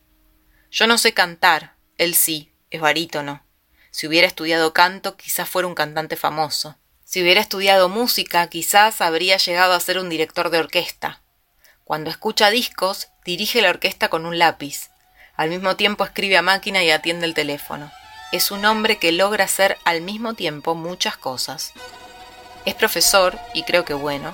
Yo 0.70 0.86
no 0.86 0.96
sé 0.96 1.12
cantar, 1.12 1.74
él 1.96 2.14
sí, 2.14 2.52
es 2.70 2.80
barítono. 2.80 3.42
Si 3.90 4.06
hubiera 4.06 4.28
estudiado 4.28 4.72
canto, 4.72 5.16
quizás 5.16 5.48
fuera 5.48 5.66
un 5.66 5.74
cantante 5.74 6.14
famoso. 6.14 6.78
Si 7.02 7.20
hubiera 7.20 7.40
estudiado 7.40 7.88
música, 7.88 8.46
quizás 8.46 9.00
habría 9.00 9.38
llegado 9.38 9.72
a 9.72 9.80
ser 9.80 9.98
un 9.98 10.08
director 10.08 10.50
de 10.50 10.58
orquesta. 10.58 11.20
Cuando 11.82 12.10
escucha 12.10 12.48
discos, 12.48 13.08
dirige 13.24 13.60
la 13.60 13.70
orquesta 13.70 14.08
con 14.08 14.24
un 14.24 14.38
lápiz. 14.38 14.90
Al 15.34 15.50
mismo 15.50 15.74
tiempo 15.74 16.04
escribe 16.04 16.36
a 16.36 16.42
máquina 16.42 16.84
y 16.84 16.92
atiende 16.92 17.26
el 17.26 17.34
teléfono. 17.34 17.90
Es 18.30 18.52
un 18.52 18.64
hombre 18.64 18.98
que 18.98 19.10
logra 19.10 19.46
hacer 19.46 19.78
al 19.84 20.00
mismo 20.00 20.34
tiempo 20.34 20.76
muchas 20.76 21.16
cosas. 21.16 21.72
Es 22.66 22.76
profesor, 22.76 23.36
y 23.52 23.64
creo 23.64 23.84
que 23.84 23.94
bueno. 23.94 24.32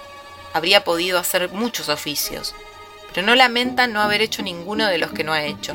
Habría 0.54 0.84
podido 0.84 1.18
hacer 1.18 1.50
muchos 1.50 1.88
oficios, 1.88 2.54
pero 3.12 3.26
no 3.26 3.34
lamenta 3.34 3.88
no 3.88 4.00
haber 4.00 4.23
hecho 4.23 4.40
ninguno 4.40 4.87
de 4.87 4.99
los 4.99 5.11
que 5.11 5.25
no 5.25 5.32
ha 5.32 5.42
hecho. 5.42 5.75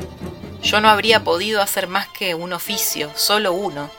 Yo 0.62 0.80
no 0.80 0.88
habría 0.88 1.22
podido 1.22 1.60
hacer 1.60 1.86
más 1.86 2.08
que 2.08 2.34
un 2.34 2.54
oficio, 2.54 3.10
solo 3.14 3.52
uno, 3.52 3.90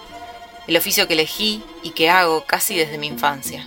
el 0.67 0.75
oficio 0.75 1.07
que 1.07 1.13
elegí 1.13 1.63
y 1.83 1.91
que 1.91 2.09
hago 2.09 2.45
casi 2.45 2.75
desde 2.75 2.97
mi 2.97 3.05
infancia. 3.05 3.63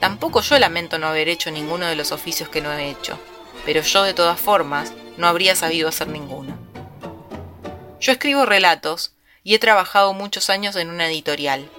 Tampoco 0.00 0.40
yo 0.40 0.58
lamento 0.58 0.98
no 0.98 1.06
haber 1.06 1.28
hecho 1.28 1.52
ninguno 1.52 1.86
de 1.86 1.94
los 1.94 2.10
oficios 2.10 2.48
que 2.48 2.60
no 2.60 2.72
he 2.72 2.90
hecho, 2.90 3.16
pero 3.64 3.82
yo 3.82 4.02
de 4.02 4.14
todas 4.14 4.40
formas 4.40 4.92
no 5.18 5.28
habría 5.28 5.54
sabido 5.54 5.88
hacer 5.88 6.08
ninguno. 6.08 6.58
Yo 8.00 8.10
escribo 8.10 8.44
relatos 8.44 9.14
y 9.44 9.54
he 9.54 9.60
trabajado 9.60 10.14
muchos 10.14 10.50
años 10.50 10.74
en 10.74 10.90
una 10.90 11.06
editorial. 11.06 11.70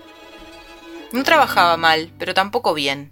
No 1.12 1.26
trabajaba 1.26 1.76
mal, 1.76 2.14
pero 2.18 2.34
tampoco 2.34 2.74
bien. 2.74 3.12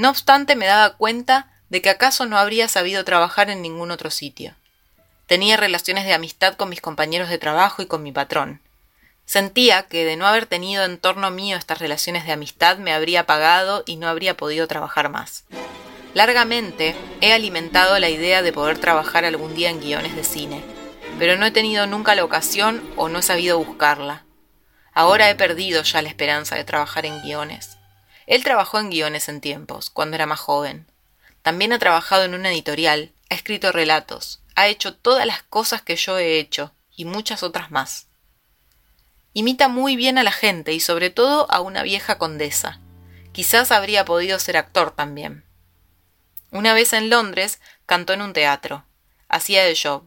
No 0.00 0.08
obstante 0.08 0.56
me 0.56 0.64
daba 0.64 0.96
cuenta 0.96 1.50
de 1.68 1.82
que 1.82 1.90
acaso 1.90 2.24
no 2.24 2.38
habría 2.38 2.68
sabido 2.68 3.04
trabajar 3.04 3.50
en 3.50 3.60
ningún 3.60 3.90
otro 3.90 4.10
sitio. 4.10 4.54
Tenía 5.26 5.58
relaciones 5.58 6.06
de 6.06 6.14
amistad 6.14 6.54
con 6.54 6.70
mis 6.70 6.80
compañeros 6.80 7.28
de 7.28 7.36
trabajo 7.36 7.82
y 7.82 7.86
con 7.86 8.02
mi 8.02 8.10
patrón. 8.10 8.62
Sentía 9.26 9.82
que 9.88 10.06
de 10.06 10.16
no 10.16 10.26
haber 10.26 10.46
tenido 10.46 10.86
en 10.86 10.96
torno 10.96 11.30
mío 11.30 11.58
estas 11.58 11.80
relaciones 11.80 12.24
de 12.24 12.32
amistad 12.32 12.78
me 12.78 12.94
habría 12.94 13.26
pagado 13.26 13.84
y 13.84 13.96
no 13.96 14.08
habría 14.08 14.38
podido 14.38 14.66
trabajar 14.66 15.10
más. 15.10 15.44
Largamente 16.14 16.96
he 17.20 17.34
alimentado 17.34 17.98
la 17.98 18.08
idea 18.08 18.40
de 18.40 18.54
poder 18.54 18.78
trabajar 18.78 19.26
algún 19.26 19.54
día 19.54 19.68
en 19.68 19.80
guiones 19.80 20.16
de 20.16 20.24
cine, 20.24 20.64
pero 21.18 21.36
no 21.36 21.44
he 21.44 21.50
tenido 21.50 21.86
nunca 21.86 22.14
la 22.14 22.24
ocasión 22.24 22.82
o 22.96 23.10
no 23.10 23.18
he 23.18 23.22
sabido 23.22 23.58
buscarla. 23.58 24.24
Ahora 24.94 25.28
he 25.28 25.34
perdido 25.34 25.82
ya 25.82 26.00
la 26.00 26.08
esperanza 26.08 26.56
de 26.56 26.64
trabajar 26.64 27.04
en 27.04 27.20
guiones. 27.20 27.76
Él 28.30 28.44
trabajó 28.44 28.78
en 28.78 28.90
guiones 28.90 29.28
en 29.28 29.40
tiempos, 29.40 29.90
cuando 29.90 30.14
era 30.14 30.24
más 30.24 30.38
joven. 30.38 30.86
También 31.42 31.72
ha 31.72 31.80
trabajado 31.80 32.22
en 32.22 32.34
una 32.34 32.52
editorial, 32.52 33.10
ha 33.28 33.34
escrito 33.34 33.72
relatos, 33.72 34.40
ha 34.54 34.68
hecho 34.68 34.94
todas 34.94 35.26
las 35.26 35.42
cosas 35.42 35.82
que 35.82 35.96
yo 35.96 36.16
he 36.16 36.38
hecho 36.38 36.72
y 36.94 37.06
muchas 37.06 37.42
otras 37.42 37.72
más. 37.72 38.06
Imita 39.32 39.66
muy 39.66 39.96
bien 39.96 40.16
a 40.16 40.22
la 40.22 40.30
gente 40.30 40.72
y 40.72 40.78
sobre 40.78 41.10
todo 41.10 41.50
a 41.50 41.60
una 41.60 41.82
vieja 41.82 42.18
condesa. 42.18 42.78
Quizás 43.32 43.72
habría 43.72 44.04
podido 44.04 44.38
ser 44.38 44.56
actor 44.56 44.92
también. 44.92 45.44
Una 46.52 46.72
vez 46.72 46.92
en 46.92 47.10
Londres 47.10 47.60
cantó 47.84 48.12
en 48.12 48.22
un 48.22 48.32
teatro. 48.32 48.84
Hacía 49.28 49.64
de 49.64 49.76
Job. 49.76 50.04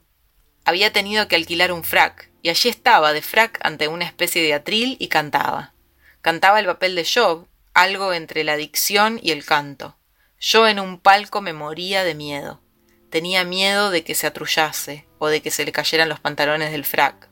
Había 0.64 0.94
tenido 0.94 1.28
que 1.28 1.36
alquilar 1.36 1.74
un 1.74 1.84
frac, 1.84 2.30
y 2.42 2.48
allí 2.48 2.70
estaba 2.70 3.12
de 3.12 3.22
frac 3.22 3.60
ante 3.66 3.90
una 3.90 4.06
especie 4.06 4.42
de 4.42 4.54
atril 4.54 4.96
y 4.98 5.10
cantaba. 5.10 5.74
Cantaba 6.22 6.62
el 6.62 6.68
papel 6.68 6.96
de 6.96 7.06
Job, 7.06 7.48
algo 7.74 8.14
entre 8.14 8.44
la 8.44 8.56
dicción 8.56 9.20
y 9.22 9.32
el 9.32 9.46
canto. 9.46 9.98
Yo 10.40 10.68
en 10.68 10.80
un 10.80 11.00
palco 11.00 11.42
me 11.42 11.54
moría 11.54 12.04
de 12.04 12.16
miedo. 12.16 12.62
Tenía 13.10 13.44
miedo 13.44 13.90
de 13.90 14.04
que 14.04 14.16
se 14.16 14.28
atrullase 14.28 15.06
o 15.20 15.28
de 15.28 15.42
que 15.42 15.52
se 15.52 15.66
le 15.66 15.72
cayeran 15.72 16.10
los 16.10 16.20
pantalones 16.20 16.72
del 16.72 16.86
frac. 16.86 17.30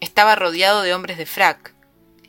Estaba 0.00 0.36
rodeado 0.36 0.82
de 0.82 0.94
hombres 0.94 1.18
de 1.18 1.26
frac 1.26 1.74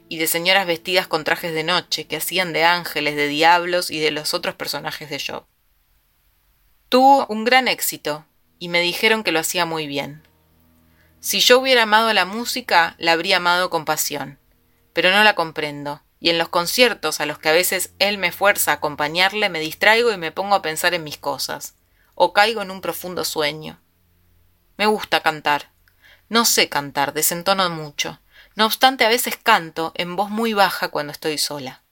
y 0.07 0.17
de 0.17 0.27
señoras 0.27 0.67
vestidas 0.67 1.07
con 1.07 1.24
trajes 1.24 1.53
de 1.53 1.63
noche 1.63 2.07
que 2.07 2.17
hacían 2.17 2.53
de 2.53 2.63
ángeles, 2.63 3.15
de 3.15 3.27
diablos 3.27 3.91
y 3.91 4.00
de 4.00 4.12
los 4.12 4.33
otros 4.33 4.55
personajes 4.55 5.09
de 5.09 5.19
Job. 5.19 5.45
Tuvo 6.89 7.25
un 7.27 7.43
gran 7.43 7.67
éxito 7.67 8.25
y 8.59 8.69
me 8.69 8.81
dijeron 8.81 9.24
que 9.24 9.31
lo 9.31 9.39
hacía 9.39 9.65
muy 9.65 9.88
bien. 9.88 10.24
Si 11.19 11.39
yo 11.39 11.59
hubiera 11.59 11.83
amado 11.83 12.13
la 12.13 12.25
música, 12.25 12.95
la 13.00 13.13
habría 13.13 13.38
amado 13.38 13.69
con 13.69 13.83
pasión, 13.83 14.39
pero 14.93 15.12
no 15.12 15.24
la 15.24 15.33
comprendo, 15.33 16.03
y 16.25 16.32
en 16.32 16.39
los 16.39 16.50
conciertos 16.50 17.22
a 17.22 17.27
los 17.27 17.38
que 17.38 17.50
a 17.50 17.51
veces 17.51 17.94
él 18.00 18.17
me 18.17 18.32
fuerza 18.32 18.72
a 18.72 18.74
acompañarle 18.75 19.48
me 19.50 19.60
distraigo 19.60 20.12
y 20.12 20.17
me 20.17 20.32
pongo 20.32 20.55
a 20.55 20.63
pensar 20.63 20.96
en 20.96 21.03
mis 21.03 21.20
cosas 21.20 21.75
o 22.15 22.34
caigo 22.34 22.63
en 22.63 22.72
un 22.72 22.82
profundo 22.82 23.24
sueño. 23.24 23.79
Me 24.75 24.88
gusta 24.88 25.20
cantar. 25.20 25.72
No 26.27 26.46
sé 26.46 26.67
cantar, 26.67 27.13
desentono 27.13 27.70
mucho. 27.70 28.20
No 28.55 28.65
obstante, 28.65 29.05
a 29.05 29.10
veces 29.10 29.38
canto 29.38 29.91
en 29.94 30.15
voz 30.15 30.32
muy 30.32 30.53
baja 30.53 30.88
cuando 30.88 31.12
estoy 31.12 31.38
sola. 31.38 31.84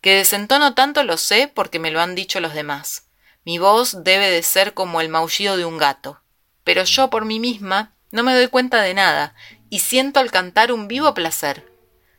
Que 0.00 0.16
desentono 0.16 0.72
tanto 0.72 1.02
lo 1.02 1.18
sé 1.18 1.52
porque 1.54 1.78
me 1.78 1.90
lo 1.90 2.00
han 2.00 2.14
dicho 2.14 2.40
los 2.40 2.54
demás. 2.54 3.08
Mi 3.44 3.58
voz 3.58 4.04
debe 4.04 4.30
de 4.30 4.42
ser 4.42 4.72
como 4.72 5.02
el 5.02 5.10
maullido 5.10 5.58
de 5.58 5.66
un 5.66 5.76
gato. 5.76 6.22
Pero 6.64 6.84
yo 6.84 7.10
por 7.10 7.26
mí 7.26 7.38
misma 7.40 7.94
no 8.10 8.22
me 8.22 8.34
doy 8.34 8.48
cuenta 8.48 8.80
de 8.80 8.94
nada 8.94 9.34
y 9.68 9.80
siento 9.80 10.18
al 10.18 10.30
cantar 10.30 10.72
un 10.72 10.88
vivo 10.88 11.12
placer. 11.12 11.73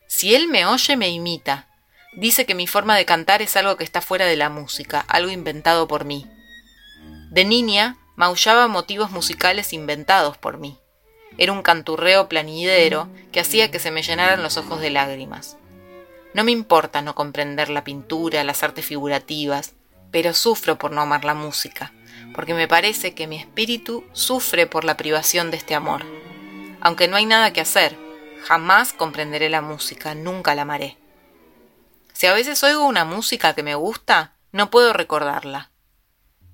Si 0.08 0.36
él 0.36 0.48
me 0.48 0.66
oye, 0.66 0.98
me 0.98 1.10
imita. 1.10 1.68
Dice 2.14 2.46
que 2.46 2.56
mi 2.56 2.68
forma 2.68 2.96
de 2.96 3.06
cantar 3.06 3.42
es 3.42 3.56
algo 3.58 3.76
que 3.76 3.84
está 3.84 4.02
fuera 4.02 4.26
de 4.26 4.38
la 4.38 4.50
música, 4.50 5.02
algo 5.08 5.32
inventado 5.32 5.88
por 5.88 6.06
mí. 6.06 6.26
De 7.30 7.44
niña, 7.44 7.98
maullaba 8.16 8.68
motivos 8.68 9.12
musicales 9.12 9.74
inventados 9.74 10.38
por 10.38 10.58
mí. 10.58 10.80
Era 11.38 11.52
un 11.52 11.62
canturreo 11.62 12.30
planidero 12.30 13.10
que 13.32 13.42
hacía 13.42 13.70
que 13.70 13.80
se 13.80 13.92
me 13.92 14.04
llenaran 14.04 14.42
los 14.42 14.56
ojos 14.58 14.80
de 14.80 14.90
lágrimas. 14.90 15.58
No 16.34 16.44
me 16.44 16.52
importa 16.52 17.02
no 17.02 17.16
comprender 17.16 17.70
la 17.70 17.84
pintura, 17.84 18.44
las 18.44 18.64
artes 18.64 18.86
figurativas, 18.86 19.74
pero 20.12 20.34
sufro 20.34 20.78
por 20.78 20.92
no 20.92 21.02
amar 21.02 21.26
la 21.26 21.34
música, 21.34 21.94
porque 22.34 22.54
me 22.54 22.70
parece 22.70 23.14
que 23.14 23.28
mi 23.28 23.38
espíritu 23.38 24.06
sufre 24.14 24.68
por 24.68 24.86
la 24.86 24.96
privación 24.96 25.52
de 25.52 25.58
este 25.58 25.76
amor. 25.76 26.06
Aunque 26.80 27.08
no 27.08 27.18
hay 27.18 27.26
nada 27.26 27.52
que 27.52 27.62
hacer, 27.62 27.98
jamás 28.46 28.94
comprenderé 28.94 29.50
la 29.50 29.62
música, 29.62 30.14
nunca 30.14 30.54
la 30.54 30.62
amaré. 30.62 30.98
Si 32.14 32.28
a 32.28 32.34
veces 32.34 32.64
oigo 32.64 32.86
una 32.86 33.04
música 33.04 33.56
que 33.56 33.64
me 33.64 33.76
gusta, 33.76 34.36
no 34.52 34.70
puedo 34.70 34.94
recordarla. 34.94 35.72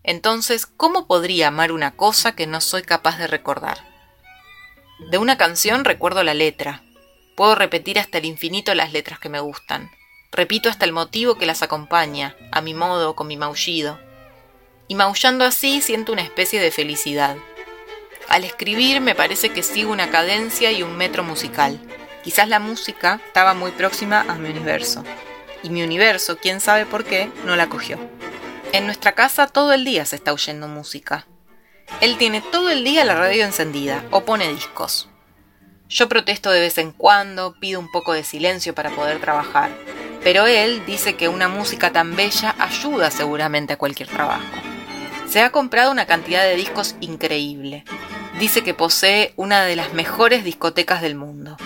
Entonces, 0.03 0.65
¿cómo 0.65 1.05
podría 1.05 1.49
amar 1.49 1.71
una 1.71 1.95
cosa 1.95 2.33
que 2.33 2.47
no 2.47 2.61
soy 2.61 2.81
capaz 2.81 3.17
de 3.17 3.27
recordar? 3.27 3.85
De 5.11 5.17
una 5.17 5.37
canción 5.37 5.83
recuerdo 5.83 6.23
la 6.23 6.33
letra. 6.33 6.81
Puedo 7.35 7.55
repetir 7.55 7.99
hasta 7.99 8.17
el 8.19 8.25
infinito 8.25 8.73
las 8.73 8.93
letras 8.93 9.19
que 9.19 9.29
me 9.29 9.39
gustan. 9.39 9.91
Repito 10.31 10.69
hasta 10.69 10.85
el 10.85 10.93
motivo 10.93 11.37
que 11.37 11.45
las 11.45 11.61
acompaña, 11.61 12.35
a 12.51 12.61
mi 12.61 12.73
modo, 12.73 13.15
con 13.15 13.27
mi 13.27 13.35
maullido. 13.35 13.99
Y 14.87 14.95
maullando 14.95 15.43
así 15.43 15.81
siento 15.81 16.13
una 16.13 16.21
especie 16.21 16.61
de 16.61 16.71
felicidad. 16.71 17.35
Al 18.31 18.45
escribir 18.45 19.01
me 19.01 19.13
parece 19.13 19.49
que 19.49 19.61
sigo 19.61 19.91
una 19.91 20.09
cadencia 20.09 20.71
y 20.71 20.83
un 20.83 20.95
metro 20.95 21.21
musical. 21.21 21.77
Quizás 22.23 22.47
la 22.47 22.61
música 22.61 23.19
estaba 23.27 23.53
muy 23.53 23.71
próxima 23.71 24.21
a 24.21 24.35
mi 24.35 24.49
universo. 24.49 25.03
Y 25.63 25.69
mi 25.69 25.83
universo, 25.83 26.37
quién 26.41 26.61
sabe 26.61 26.85
por 26.85 27.03
qué, 27.03 27.29
no 27.43 27.57
la 27.57 27.67
cogió. 27.67 27.99
En 28.71 28.85
nuestra 28.85 29.11
casa 29.15 29.47
todo 29.47 29.73
el 29.73 29.83
día 29.83 30.05
se 30.05 30.15
está 30.15 30.31
oyendo 30.31 30.69
música. 30.69 31.27
Él 31.99 32.17
tiene 32.17 32.39
todo 32.39 32.69
el 32.69 32.85
día 32.85 33.03
la 33.03 33.15
radio 33.15 33.43
encendida 33.43 34.01
o 34.11 34.23
pone 34.23 34.47
discos. 34.47 35.09
Yo 35.89 36.07
protesto 36.07 36.51
de 36.51 36.61
vez 36.61 36.77
en 36.77 36.93
cuando, 36.93 37.59
pido 37.59 37.81
un 37.81 37.91
poco 37.91 38.13
de 38.13 38.23
silencio 38.23 38.73
para 38.73 38.91
poder 38.91 39.19
trabajar, 39.19 39.71
pero 40.23 40.47
él 40.47 40.85
dice 40.85 41.17
que 41.17 41.27
una 41.27 41.49
música 41.49 41.91
tan 41.91 42.15
bella 42.15 42.55
ayuda 42.59 43.11
seguramente 43.11 43.73
a 43.73 43.77
cualquier 43.77 44.07
trabajo. 44.07 44.45
Se 45.27 45.41
ha 45.41 45.49
comprado 45.49 45.91
una 45.91 46.05
cantidad 46.05 46.43
de 46.43 46.55
discos 46.55 46.95
increíble. 47.01 47.83
Dice 48.41 48.63
que 48.63 48.73
posee 48.73 49.33
una 49.35 49.65
de 49.65 49.75
las 49.75 49.93
mejores 49.93 50.43
discotecas 50.43 51.03
del 51.03 51.13
mundo. 51.13 51.57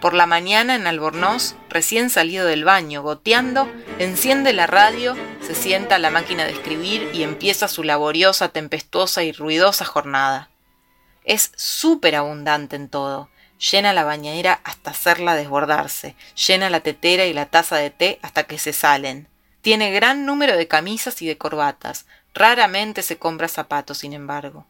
Por 0.00 0.14
la 0.14 0.26
mañana 0.26 0.74
en 0.74 0.88
Albornoz, 0.88 1.54
recién 1.68 2.10
salido 2.10 2.44
del 2.44 2.64
baño, 2.64 3.02
goteando, 3.02 3.70
enciende 4.00 4.52
la 4.52 4.66
radio, 4.66 5.16
se 5.40 5.54
sienta 5.54 5.94
a 5.94 5.98
la 6.00 6.10
máquina 6.10 6.44
de 6.44 6.50
escribir 6.50 7.08
y 7.14 7.22
empieza 7.22 7.68
su 7.68 7.84
laboriosa, 7.84 8.48
tempestuosa 8.48 9.22
y 9.22 9.30
ruidosa 9.30 9.84
jornada. 9.84 10.50
Es 11.22 11.52
súper 11.54 12.16
abundante 12.16 12.74
en 12.74 12.88
todo. 12.88 13.28
Llena 13.70 13.92
la 13.92 14.02
bañadera 14.02 14.60
hasta 14.64 14.90
hacerla 14.90 15.36
desbordarse, 15.36 16.16
llena 16.34 16.68
la 16.68 16.80
tetera 16.80 17.26
y 17.26 17.32
la 17.32 17.46
taza 17.46 17.76
de 17.76 17.90
té 17.90 18.18
hasta 18.22 18.42
que 18.42 18.58
se 18.58 18.72
salen. 18.72 19.28
Tiene 19.60 19.92
gran 19.92 20.26
número 20.26 20.56
de 20.56 20.66
camisas 20.66 21.22
y 21.22 21.28
de 21.28 21.38
corbatas. 21.38 22.06
Raramente 22.34 23.02
se 23.02 23.18
compra 23.18 23.46
zapatos, 23.46 23.98
sin 23.98 24.14
embargo. 24.14 24.66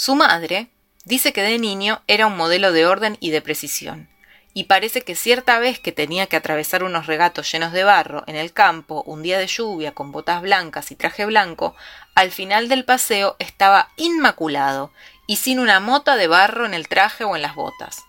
Su 0.00 0.14
madre 0.14 0.70
dice 1.04 1.32
que 1.32 1.42
de 1.42 1.58
niño 1.58 2.02
era 2.06 2.28
un 2.28 2.36
modelo 2.36 2.70
de 2.70 2.86
orden 2.86 3.16
y 3.18 3.30
de 3.30 3.42
precisión 3.42 4.08
y 4.54 4.64
parece 4.64 5.02
que 5.02 5.16
cierta 5.16 5.58
vez 5.58 5.80
que 5.80 5.90
tenía 5.90 6.28
que 6.28 6.36
atravesar 6.36 6.84
unos 6.84 7.08
regatos 7.08 7.50
llenos 7.50 7.72
de 7.72 7.82
barro 7.82 8.22
en 8.28 8.36
el 8.36 8.52
campo, 8.52 9.02
un 9.06 9.24
día 9.24 9.40
de 9.40 9.48
lluvia, 9.48 9.94
con 9.94 10.12
botas 10.12 10.40
blancas 10.40 10.92
y 10.92 10.94
traje 10.94 11.26
blanco, 11.26 11.74
al 12.14 12.30
final 12.30 12.68
del 12.68 12.84
paseo 12.84 13.34
estaba 13.40 13.88
inmaculado 13.96 14.92
y 15.26 15.34
sin 15.34 15.58
una 15.58 15.80
mota 15.80 16.14
de 16.14 16.28
barro 16.28 16.64
en 16.64 16.74
el 16.74 16.86
traje 16.86 17.24
o 17.24 17.34
en 17.34 17.42
las 17.42 17.56
botas. 17.56 18.04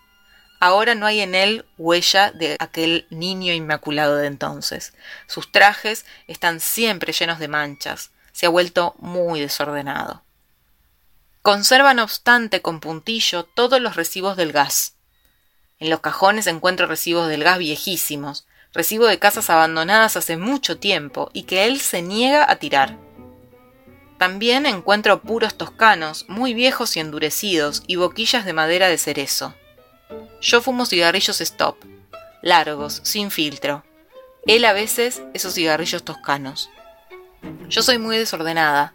Ahora 0.60 0.94
no 0.94 1.08
hay 1.08 1.22
en 1.22 1.34
él 1.34 1.66
huella 1.80 2.32
de 2.32 2.56
aquel 2.60 3.08
niño 3.10 3.52
inmaculado 3.52 4.16
de 4.16 4.28
entonces. 4.28 4.94
Sus 5.26 5.52
trajes 5.52 6.06
están 6.28 6.60
siempre 6.60 7.14
llenos 7.14 7.40
de 7.40 7.48
manchas. 7.48 8.12
Se 8.32 8.46
ha 8.46 8.50
vuelto 8.50 8.94
muy 9.00 9.40
desordenado. 9.40 10.22
Conserva, 11.42 11.94
no 11.94 12.04
obstante, 12.04 12.62
con 12.62 12.80
puntillo 12.80 13.44
todos 13.44 13.82
los 13.82 13.96
recibos 13.96 14.38
del 14.38 14.52
gas 14.52 14.96
en 15.80 15.90
los 15.90 16.02
cajones 16.02 16.48
encuentro 16.48 16.88
recibos 16.88 17.30
del 17.30 17.44
gas 17.44 17.58
viejísimos, 17.58 18.46
recibo 18.74 19.08
de 19.08 19.18
casas 19.18 19.50
abandonadas 19.50 20.18
hace 20.18 20.36
mucho 20.38 20.78
tiempo 20.78 21.30
y 21.34 21.44
que 21.44 21.66
él 21.66 21.80
se 21.80 22.02
niega 22.02 22.50
a 22.50 22.58
tirar. 22.58 22.98
También 24.18 24.66
encuentro 24.66 25.22
puros 25.22 25.56
toscanos, 25.56 26.26
muy 26.28 26.54
viejos 26.54 26.98
y 26.98 27.00
endurecidos, 27.00 27.84
y 27.88 27.96
boquillas 27.96 28.44
de 28.44 28.52
madera 28.52 28.90
de 28.90 28.98
cerezo. 28.98 29.56
Yo 30.42 30.62
fumo 30.62 30.86
cigarrillos 30.86 31.40
stop, 31.40 31.78
largos, 32.42 33.00
sin 33.04 33.32
filtro. 33.32 33.86
Él 34.46 34.66
a 34.66 34.74
veces 34.74 35.22
esos 35.34 35.54
cigarrillos 35.54 36.04
toscanos. 36.04 36.70
Yo 37.70 37.82
soy 37.82 37.98
muy 37.98 38.18
desordenada, 38.18 38.94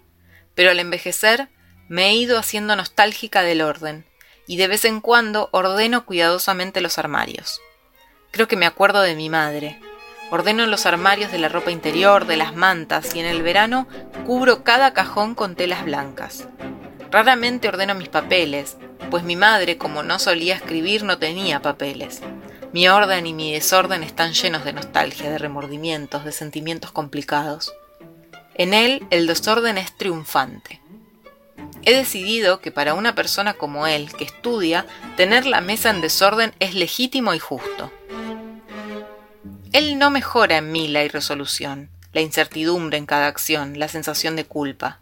pero 0.55 0.71
al 0.71 0.79
envejecer 0.79 1.49
me 1.89 2.09
he 2.09 2.15
ido 2.15 2.39
haciendo 2.39 2.77
nostálgica 2.77 3.43
del 3.43 3.63
orden, 3.63 4.05
y 4.47 4.57
de 4.57 4.69
vez 4.69 4.85
en 4.85 5.01
cuando 5.01 5.49
ordeno 5.53 6.05
cuidadosamente 6.05 6.81
los 6.81 6.99
armarios. 6.99 7.61
Creo 8.31 8.49
que 8.49 8.57
me 8.57 8.67
acuerdo 8.67 9.03
de 9.03 9.15
mi 9.15 9.31
madre. 9.31 9.79
Ordeno 10.31 10.67
los 10.67 10.87
armarios 10.87 11.31
de 11.31 11.39
la 11.39 11.49
ropa 11.49 11.71
interior, 11.71 12.27
de 12.27 12.37
las 12.37 12.55
mantas 12.55 13.15
y 13.15 13.21
en 13.21 13.27
el 13.27 13.43
verano 13.43 13.87
cubro 14.27 14.65
cada 14.65 14.93
cajón 14.93 15.35
con 15.35 15.55
telas 15.55 15.85
blancas. 15.85 16.49
Raramente 17.11 17.69
ordeno 17.69 17.95
mis 17.95 18.09
papeles, 18.09 18.77
pues 19.11 19.23
mi 19.23 19.37
madre, 19.37 19.79
como 19.79 20.03
no 20.03 20.19
solía 20.19 20.57
escribir, 20.57 21.05
no 21.05 21.19
tenía 21.19 21.63
papeles. 21.63 22.21
Mi 22.73 22.89
orden 22.89 23.29
y 23.29 23.33
mi 23.33 23.53
desorden 23.53 24.03
están 24.03 24.33
llenos 24.33 24.65
de 24.65 24.73
nostalgia, 24.73 25.31
de 25.31 25.39
remordimientos, 25.39 26.25
de 26.25 26.33
sentimientos 26.33 26.91
complicados. 26.91 27.73
En 28.57 28.75
él 28.75 29.07
el 29.11 29.29
desorden 29.29 29.79
es 29.79 29.97
triunfante. 29.97 30.81
He 31.83 31.95
decidido 31.95 32.61
que 32.61 32.71
para 32.71 32.95
una 32.95 33.15
persona 33.15 33.55
como 33.55 33.87
él, 33.87 34.13
que 34.17 34.25
estudia, 34.25 34.87
tener 35.17 35.47
la 35.47 35.61
mesa 35.61 35.91
en 35.91 36.01
desorden 36.01 36.55
es 36.59 36.75
legítimo 36.75 37.35
y 37.35 37.39
justo. 37.39 37.93
Él 39.73 39.99
no 39.99 40.11
mejora 40.11 40.59
en 40.59 40.71
mí 40.73 40.89
la 40.89 41.05
irresolución, 41.05 41.91
la 42.13 42.21
incertidumbre 42.21 42.97
en 42.97 43.07
cada 43.07 43.27
acción, 43.27 43.79
la 43.79 43.89
sensación 43.89 44.37
de 44.37 44.45
culpa. 44.45 45.01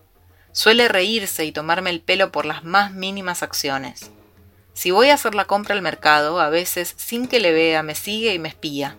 Suele 0.52 0.88
reírse 0.88 1.44
y 1.44 1.52
tomarme 1.52 1.90
el 1.90 2.00
pelo 2.00 2.32
por 2.32 2.46
las 2.46 2.64
más 2.64 2.92
mínimas 2.92 3.42
acciones. 3.42 4.10
Si 4.74 4.90
voy 4.90 5.10
a 5.10 5.14
hacer 5.14 5.34
la 5.34 5.44
compra 5.44 5.74
al 5.74 5.82
mercado, 5.82 6.40
a 6.40 6.48
veces, 6.48 6.94
sin 6.96 7.28
que 7.28 7.40
le 7.40 7.52
vea, 7.52 7.82
me 7.82 7.94
sigue 7.94 8.32
y 8.32 8.38
me 8.38 8.48
espía. 8.48 8.96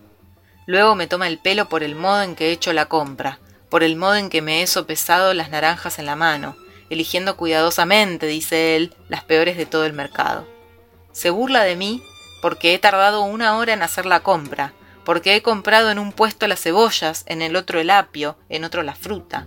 Luego 0.66 0.94
me 0.94 1.06
toma 1.06 1.26
el 1.26 1.38
pelo 1.38 1.68
por 1.68 1.82
el 1.82 1.96
modo 1.96 2.22
en 2.22 2.36
que 2.36 2.48
he 2.48 2.52
hecho 2.52 2.72
la 2.72 2.86
compra, 2.86 3.40
por 3.68 3.82
el 3.82 3.96
modo 3.96 4.14
en 4.14 4.30
que 4.30 4.40
me 4.40 4.62
he 4.62 4.66
sopesado 4.66 5.34
las 5.34 5.50
naranjas 5.50 5.98
en 5.98 6.06
la 6.06 6.16
mano, 6.16 6.56
eligiendo 6.90 7.36
cuidadosamente, 7.36 8.26
dice 8.26 8.76
él, 8.76 8.94
las 9.08 9.24
peores 9.24 9.56
de 9.56 9.66
todo 9.66 9.84
el 9.84 9.92
mercado. 9.92 10.46
Se 11.12 11.30
burla 11.30 11.62
de 11.64 11.76
mí 11.76 12.02
porque 12.42 12.74
he 12.74 12.78
tardado 12.78 13.22
una 13.22 13.56
hora 13.56 13.72
en 13.72 13.82
hacer 13.82 14.06
la 14.06 14.20
compra, 14.20 14.72
porque 15.04 15.34
he 15.34 15.42
comprado 15.42 15.90
en 15.90 15.98
un 15.98 16.12
puesto 16.12 16.46
las 16.46 16.60
cebollas, 16.60 17.24
en 17.26 17.42
el 17.42 17.56
otro 17.56 17.80
el 17.80 17.90
apio, 17.90 18.36
en 18.48 18.64
otro 18.64 18.82
la 18.82 18.94
fruta. 18.94 19.46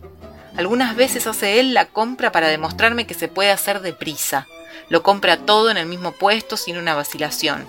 Algunas 0.56 0.96
veces 0.96 1.28
hace 1.28 1.60
él 1.60 1.76
la 1.76 1.86
compra 1.86 2.32
para 2.32 2.48
demostrarme 2.48 3.06
que 3.06 3.14
se 3.14 3.28
puede 3.28 3.52
hacer 3.52 3.82
deprisa. 3.82 4.48
Lo 4.90 5.04
compra 5.04 5.38
todo 5.38 5.70
en 5.70 5.78
el 5.78 5.86
mismo 5.86 6.14
puesto 6.14 6.58
sin 6.58 6.78
una 6.78 6.96
vacilación. 6.96 7.68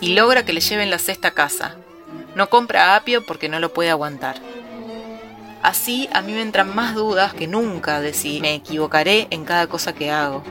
Y 0.00 0.14
logra 0.14 0.44
que 0.44 0.54
le 0.54 0.60
lleven 0.60 0.90
la 0.90 0.98
cesta 0.98 1.28
a 1.28 1.34
casa. 1.34 1.76
No 2.34 2.48
compra 2.48 2.96
apio 2.96 3.26
porque 3.26 3.50
no 3.50 3.60
lo 3.60 3.74
puede 3.74 3.90
aguantar. 3.90 4.36
Así 5.62 6.08
a 6.12 6.22
mí 6.22 6.32
me 6.32 6.42
entran 6.42 6.74
más 6.74 6.94
dudas 6.96 7.34
que 7.34 7.46
nunca 7.46 8.00
de 8.00 8.12
si 8.12 8.40
me 8.40 8.54
equivocaré 8.54 9.28
en 9.30 9.44
cada 9.44 9.68
cosa 9.68 9.94
que 9.94 10.10
hago. 10.10 10.42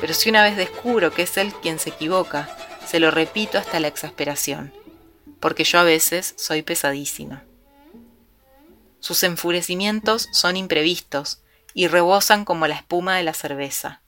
Pero 0.00 0.14
si 0.14 0.30
una 0.30 0.42
vez 0.42 0.56
descubro 0.56 1.12
que 1.12 1.22
es 1.22 1.36
él 1.36 1.52
quien 1.62 1.78
se 1.78 1.90
equivoca, 1.90 2.48
se 2.86 3.00
lo 3.00 3.10
repito 3.10 3.58
hasta 3.58 3.80
la 3.80 3.88
exasperación, 3.88 4.72
porque 5.40 5.64
yo 5.64 5.78
a 5.78 5.84
veces 5.84 6.34
soy 6.38 6.62
pesadísima. 6.62 7.44
Sus 8.98 9.22
enfurecimientos 9.22 10.30
son 10.32 10.56
imprevistos 10.56 11.40
y 11.74 11.88
rebosan 11.88 12.46
como 12.46 12.66
la 12.66 12.76
espuma 12.76 13.16
de 13.16 13.24
la 13.24 13.34
cerveza. 13.34 14.00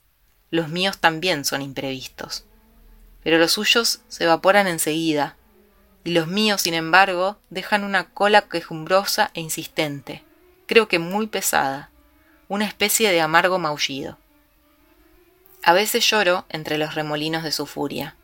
Los 0.49 0.69
míos 0.69 0.97
también 0.97 1.45
son 1.45 1.61
imprevistos. 1.61 2.45
Pero 3.23 3.37
los 3.37 3.51
suyos 3.51 4.01
se 4.07 4.23
evaporan 4.23 4.65
enseguida, 4.65 5.36
y 6.07 6.11
los 6.11 6.27
míos, 6.27 6.61
sin 6.61 6.73
embargo, 6.73 7.37
dejan 7.49 7.83
una 7.83 8.05
cola 8.05 8.43
quejumbrosa 8.43 9.29
e 9.33 9.41
insistente, 9.41 10.23
creo 10.65 10.87
que 10.87 10.99
muy 10.99 11.27
pesada, 11.27 11.89
una 12.47 12.63
especie 12.63 13.11
de 13.11 13.19
amargo 13.19 13.59
maullido. 13.59 14.17
A 15.63 15.73
veces 15.73 16.09
lloro 16.09 16.45
entre 16.47 16.77
los 16.77 16.95
remolinos 16.95 17.43
de 17.43 17.51
su 17.51 17.65
furia, 17.65 18.15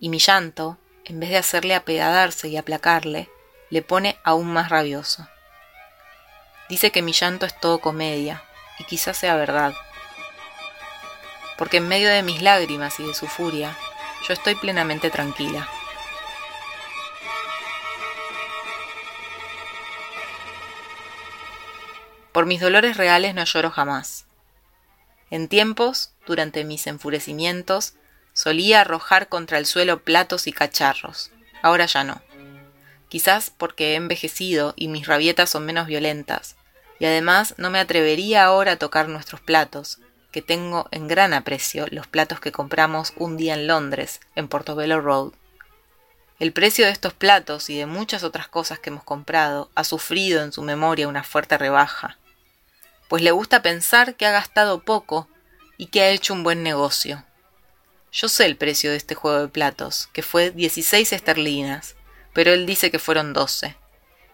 y 0.00 0.08
mi 0.08 0.18
llanto, 0.18 0.76
en 1.04 1.20
vez 1.20 1.30
de 1.30 1.36
hacerle 1.36 1.76
apeadarse 1.76 2.48
y 2.48 2.56
aplacarle, 2.56 3.30
le 3.70 3.82
pone 3.82 4.18
aún 4.24 4.52
más 4.52 4.68
rabioso. 4.68 5.28
Dice 6.68 6.90
que 6.90 7.02
mi 7.02 7.12
llanto 7.12 7.46
es 7.46 7.56
todo 7.60 7.78
comedia, 7.78 8.42
y 8.80 8.82
quizás 8.82 9.16
sea 9.16 9.36
verdad, 9.36 9.72
porque 11.58 11.76
en 11.76 11.86
medio 11.86 12.08
de 12.08 12.24
mis 12.24 12.42
lágrimas 12.42 12.98
y 12.98 13.04
de 13.04 13.14
su 13.14 13.28
furia, 13.28 13.78
yo 14.26 14.34
estoy 14.34 14.56
plenamente 14.56 15.10
tranquila. 15.10 15.68
Por 22.38 22.46
mis 22.46 22.60
dolores 22.60 22.96
reales 22.96 23.34
no 23.34 23.42
lloro 23.42 23.68
jamás. 23.68 24.24
En 25.28 25.48
tiempos, 25.48 26.12
durante 26.24 26.62
mis 26.62 26.86
enfurecimientos, 26.86 27.94
solía 28.32 28.80
arrojar 28.80 29.28
contra 29.28 29.58
el 29.58 29.66
suelo 29.66 30.04
platos 30.04 30.46
y 30.46 30.52
cacharros. 30.52 31.32
Ahora 31.62 31.86
ya 31.86 32.04
no. 32.04 32.22
Quizás 33.08 33.50
porque 33.50 33.90
he 33.90 33.94
envejecido 33.96 34.72
y 34.76 34.86
mis 34.86 35.08
rabietas 35.08 35.50
son 35.50 35.66
menos 35.66 35.88
violentas, 35.88 36.54
y 37.00 37.06
además 37.06 37.56
no 37.58 37.70
me 37.70 37.80
atrevería 37.80 38.44
ahora 38.44 38.70
a 38.70 38.78
tocar 38.78 39.08
nuestros 39.08 39.40
platos, 39.40 39.98
que 40.30 40.40
tengo 40.40 40.86
en 40.92 41.08
gran 41.08 41.34
aprecio 41.34 41.86
los 41.90 42.06
platos 42.06 42.38
que 42.38 42.52
compramos 42.52 43.14
un 43.16 43.36
día 43.36 43.54
en 43.54 43.66
Londres, 43.66 44.20
en 44.36 44.46
Portobello 44.46 45.00
Road. 45.00 45.32
El 46.38 46.52
precio 46.52 46.84
de 46.84 46.92
estos 46.92 47.14
platos 47.14 47.68
y 47.68 47.76
de 47.76 47.86
muchas 47.86 48.22
otras 48.22 48.46
cosas 48.46 48.78
que 48.78 48.90
hemos 48.90 49.02
comprado 49.02 49.72
ha 49.74 49.82
sufrido 49.82 50.44
en 50.44 50.52
su 50.52 50.62
memoria 50.62 51.08
una 51.08 51.24
fuerte 51.24 51.58
rebaja 51.58 52.16
pues 53.08 53.22
le 53.22 53.30
gusta 53.30 53.62
pensar 53.62 54.14
que 54.14 54.26
ha 54.26 54.30
gastado 54.30 54.82
poco 54.82 55.28
y 55.76 55.86
que 55.86 56.02
ha 56.02 56.10
hecho 56.10 56.34
un 56.34 56.42
buen 56.42 56.62
negocio. 56.62 57.24
Yo 58.12 58.28
sé 58.28 58.46
el 58.46 58.56
precio 58.56 58.90
de 58.90 58.96
este 58.96 59.14
juego 59.14 59.40
de 59.40 59.48
platos, 59.48 60.08
que 60.12 60.22
fue 60.22 60.50
16 60.50 61.12
esterlinas, 61.12 61.96
pero 62.32 62.52
él 62.52 62.66
dice 62.66 62.90
que 62.90 62.98
fueron 62.98 63.32
12. 63.32 63.76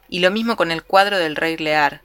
Y 0.08 0.20
lo 0.20 0.30
mismo 0.30 0.56
con 0.56 0.70
el 0.70 0.82
cuadro 0.82 1.18
del 1.18 1.36
rey 1.36 1.56
Lear, 1.56 2.02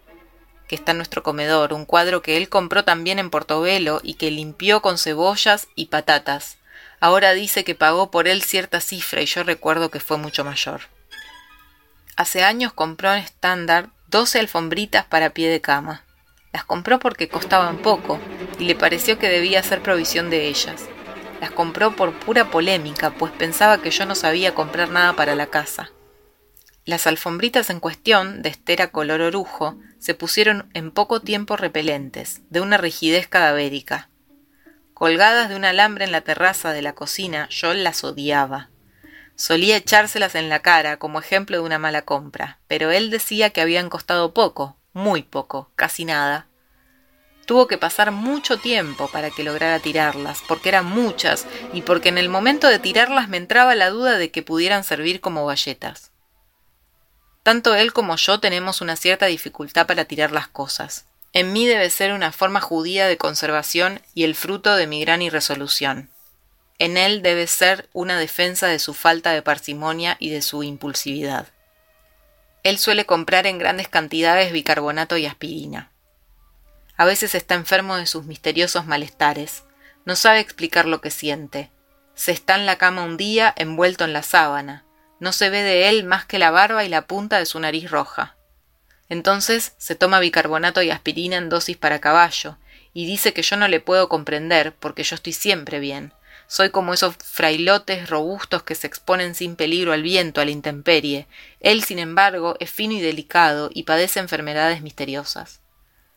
que 0.67 0.75
está 0.75 0.91
en 0.91 0.97
nuestro 0.97 1.23
comedor, 1.23 1.73
un 1.73 1.85
cuadro 1.85 2.21
que 2.21 2.37
él 2.37 2.47
compró 2.47 2.83
también 2.83 3.17
en 3.19 3.29
Portobelo 3.29 3.99
y 4.03 4.13
que 4.13 4.31
limpió 4.31 4.81
con 4.81 4.97
cebollas 4.97 5.67
y 5.75 5.87
patatas. 5.87 6.57
Ahora 6.99 7.33
dice 7.33 7.63
que 7.63 7.75
pagó 7.75 8.11
por 8.11 8.27
él 8.27 8.43
cierta 8.43 8.81
cifra 8.81 9.21
y 9.21 9.25
yo 9.25 9.43
recuerdo 9.43 9.89
que 9.89 9.99
fue 9.99 10.17
mucho 10.17 10.43
mayor. 10.43 10.81
Hace 12.15 12.43
años 12.43 12.73
compró 12.73 13.13
en 13.13 13.23
estándar 13.23 13.89
12 14.09 14.39
alfombritas 14.39 15.05
para 15.05 15.31
pie 15.31 15.49
de 15.49 15.61
cama. 15.61 16.03
Las 16.51 16.63
compró 16.63 16.99
porque 16.99 17.29
costaban 17.29 17.77
poco 17.77 18.19
y 18.57 18.65
le 18.65 18.75
pareció 18.75 19.19
que 19.19 19.29
debía 19.29 19.59
hacer 19.59 19.81
provisión 19.81 20.29
de 20.29 20.47
ellas. 20.47 20.89
Las 21.39 21.51
compró 21.51 21.95
por 21.95 22.13
pura 22.19 22.51
polémica, 22.51 23.11
pues 23.11 23.31
pensaba 23.31 23.81
que 23.81 23.91
yo 23.91 24.05
no 24.05 24.15
sabía 24.15 24.55
comprar 24.55 24.89
nada 24.89 25.13
para 25.13 25.35
la 25.35 25.47
casa. 25.47 25.91
Las 26.85 27.05
alfombritas 27.05 27.69
en 27.69 27.79
cuestión, 27.79 28.41
de 28.41 28.49
estera 28.49 28.91
color 28.91 29.21
orujo, 29.21 29.77
se 29.99 30.15
pusieron 30.15 30.69
en 30.73 30.89
poco 30.89 31.21
tiempo 31.21 31.55
repelentes, 31.55 32.41
de 32.49 32.61
una 32.61 32.77
rigidez 32.77 33.27
cadavérica. 33.27 34.09
Colgadas 34.95 35.49
de 35.49 35.55
un 35.55 35.65
alambre 35.65 36.05
en 36.05 36.11
la 36.11 36.21
terraza 36.21 36.73
de 36.73 36.81
la 36.81 36.93
cocina, 36.93 37.47
yo 37.49 37.75
las 37.75 38.03
odiaba. 38.03 38.69
Solía 39.35 39.77
echárselas 39.77 40.33
en 40.33 40.49
la 40.49 40.61
cara 40.61 40.97
como 40.97 41.19
ejemplo 41.19 41.57
de 41.57 41.63
una 41.63 41.77
mala 41.77 42.01
compra, 42.01 42.59
pero 42.67 42.89
él 42.89 43.11
decía 43.11 43.51
que 43.51 43.61
habían 43.61 43.89
costado 43.89 44.33
poco, 44.33 44.78
muy 44.93 45.23
poco, 45.23 45.71
casi 45.75 46.05
nada. 46.05 46.47
Tuvo 47.45 47.67
que 47.67 47.77
pasar 47.77 48.11
mucho 48.11 48.57
tiempo 48.57 49.07
para 49.07 49.31
que 49.31 49.43
lograra 49.43 49.79
tirarlas, 49.79 50.43
porque 50.47 50.69
eran 50.69 50.85
muchas 50.85 51.47
y 51.73 51.81
porque 51.81 52.09
en 52.09 52.17
el 52.17 52.29
momento 52.29 52.67
de 52.67 52.79
tirarlas 52.79 53.27
me 53.27 53.37
entraba 53.37 53.73
la 53.75 53.89
duda 53.89 54.17
de 54.17 54.29
que 54.29 54.43
pudieran 54.43 54.83
servir 54.83 55.19
como 55.19 55.45
galletas. 55.45 56.11
Tanto 57.41 57.73
él 57.73 57.93
como 57.93 58.15
yo 58.17 58.39
tenemos 58.39 58.81
una 58.81 58.95
cierta 58.95 59.25
dificultad 59.25 59.87
para 59.87 60.05
tirar 60.05 60.31
las 60.31 60.47
cosas. 60.47 61.05
En 61.33 61.53
mí 61.53 61.65
debe 61.65 61.89
ser 61.89 62.13
una 62.13 62.31
forma 62.31 62.61
judía 62.61 63.07
de 63.07 63.17
conservación 63.17 64.01
y 64.13 64.23
el 64.23 64.35
fruto 64.35 64.75
de 64.75 64.87
mi 64.87 65.01
gran 65.01 65.21
irresolución. 65.21 66.09
En 66.79 66.97
él 66.97 67.21
debe 67.21 67.45
ser 67.47 67.89
una 67.93 68.17
defensa 68.17 68.67
de 68.67 68.79
su 68.79 68.93
falta 68.93 69.31
de 69.31 69.41
parsimonia 69.41 70.17
y 70.19 70.29
de 70.29 70.41
su 70.41 70.63
impulsividad. 70.63 71.47
Él 72.63 72.77
suele 72.77 73.05
comprar 73.05 73.47
en 73.47 73.57
grandes 73.57 73.87
cantidades 73.87 74.51
bicarbonato 74.51 75.17
y 75.17 75.25
aspirina. 75.25 75.91
A 76.97 77.05
veces 77.05 77.35
está 77.35 77.55
enfermo 77.55 77.95
de 77.95 78.05
sus 78.05 78.25
misteriosos 78.25 78.85
malestares. 78.85 79.63
No 80.05 80.15
sabe 80.15 80.39
explicar 80.39 80.85
lo 80.85 80.99
que 80.99 81.11
siente. 81.11 81.71
Se 82.13 82.31
está 82.31 82.55
en 82.55 82.65
la 82.65 82.77
cama 82.77 83.03
un 83.03 83.15
día 83.15 83.53
envuelto 83.55 84.03
en 84.03 84.11
la 84.11 84.23
sábana. 84.23 84.83
No 85.19 85.31
se 85.31 85.49
ve 85.49 85.61
de 85.61 85.89
él 85.89 86.03
más 86.03 86.25
que 86.25 86.39
la 86.39 86.51
barba 86.51 86.83
y 86.83 86.89
la 86.89 87.07
punta 87.07 87.39
de 87.39 87.45
su 87.45 87.59
nariz 87.59 87.89
roja. 87.89 88.35
Entonces 89.07 89.73
se 89.77 89.95
toma 89.95 90.19
bicarbonato 90.19 90.81
y 90.81 90.91
aspirina 90.91 91.37
en 91.37 91.49
dosis 91.49 91.77
para 91.77 91.99
caballo, 91.99 92.57
y 92.93 93.05
dice 93.05 93.33
que 93.33 93.41
yo 93.41 93.57
no 93.57 93.67
le 93.67 93.79
puedo 93.79 94.07
comprender 94.07 94.75
porque 94.75 95.03
yo 95.03 95.15
estoy 95.15 95.33
siempre 95.33 95.79
bien. 95.79 96.13
Soy 96.51 96.71
como 96.71 96.95
esos 96.95 97.15
frailotes 97.23 98.09
robustos 98.09 98.63
que 98.63 98.73
se 98.73 98.87
exponen 98.87 99.35
sin 99.35 99.55
peligro 99.55 99.93
al 99.93 100.01
viento, 100.01 100.41
a 100.41 100.45
la 100.45 100.51
intemperie. 100.51 101.27
Él, 101.59 101.83
sin 101.83 101.99
embargo, 101.99 102.55
es 102.59 102.71
fino 102.71 102.93
y 102.93 103.01
delicado 103.01 103.69
y 103.71 103.83
padece 103.83 104.19
enfermedades 104.19 104.81
misteriosas. 104.81 105.61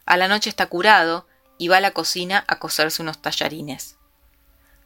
A 0.06 0.16
la 0.16 0.28
noche 0.28 0.48
está 0.48 0.64
curado 0.64 1.26
y 1.58 1.68
va 1.68 1.76
a 1.76 1.80
la 1.82 1.90
cocina 1.90 2.44
a 2.48 2.58
coserse 2.58 3.02
unos 3.02 3.20
tallarines. 3.20 3.98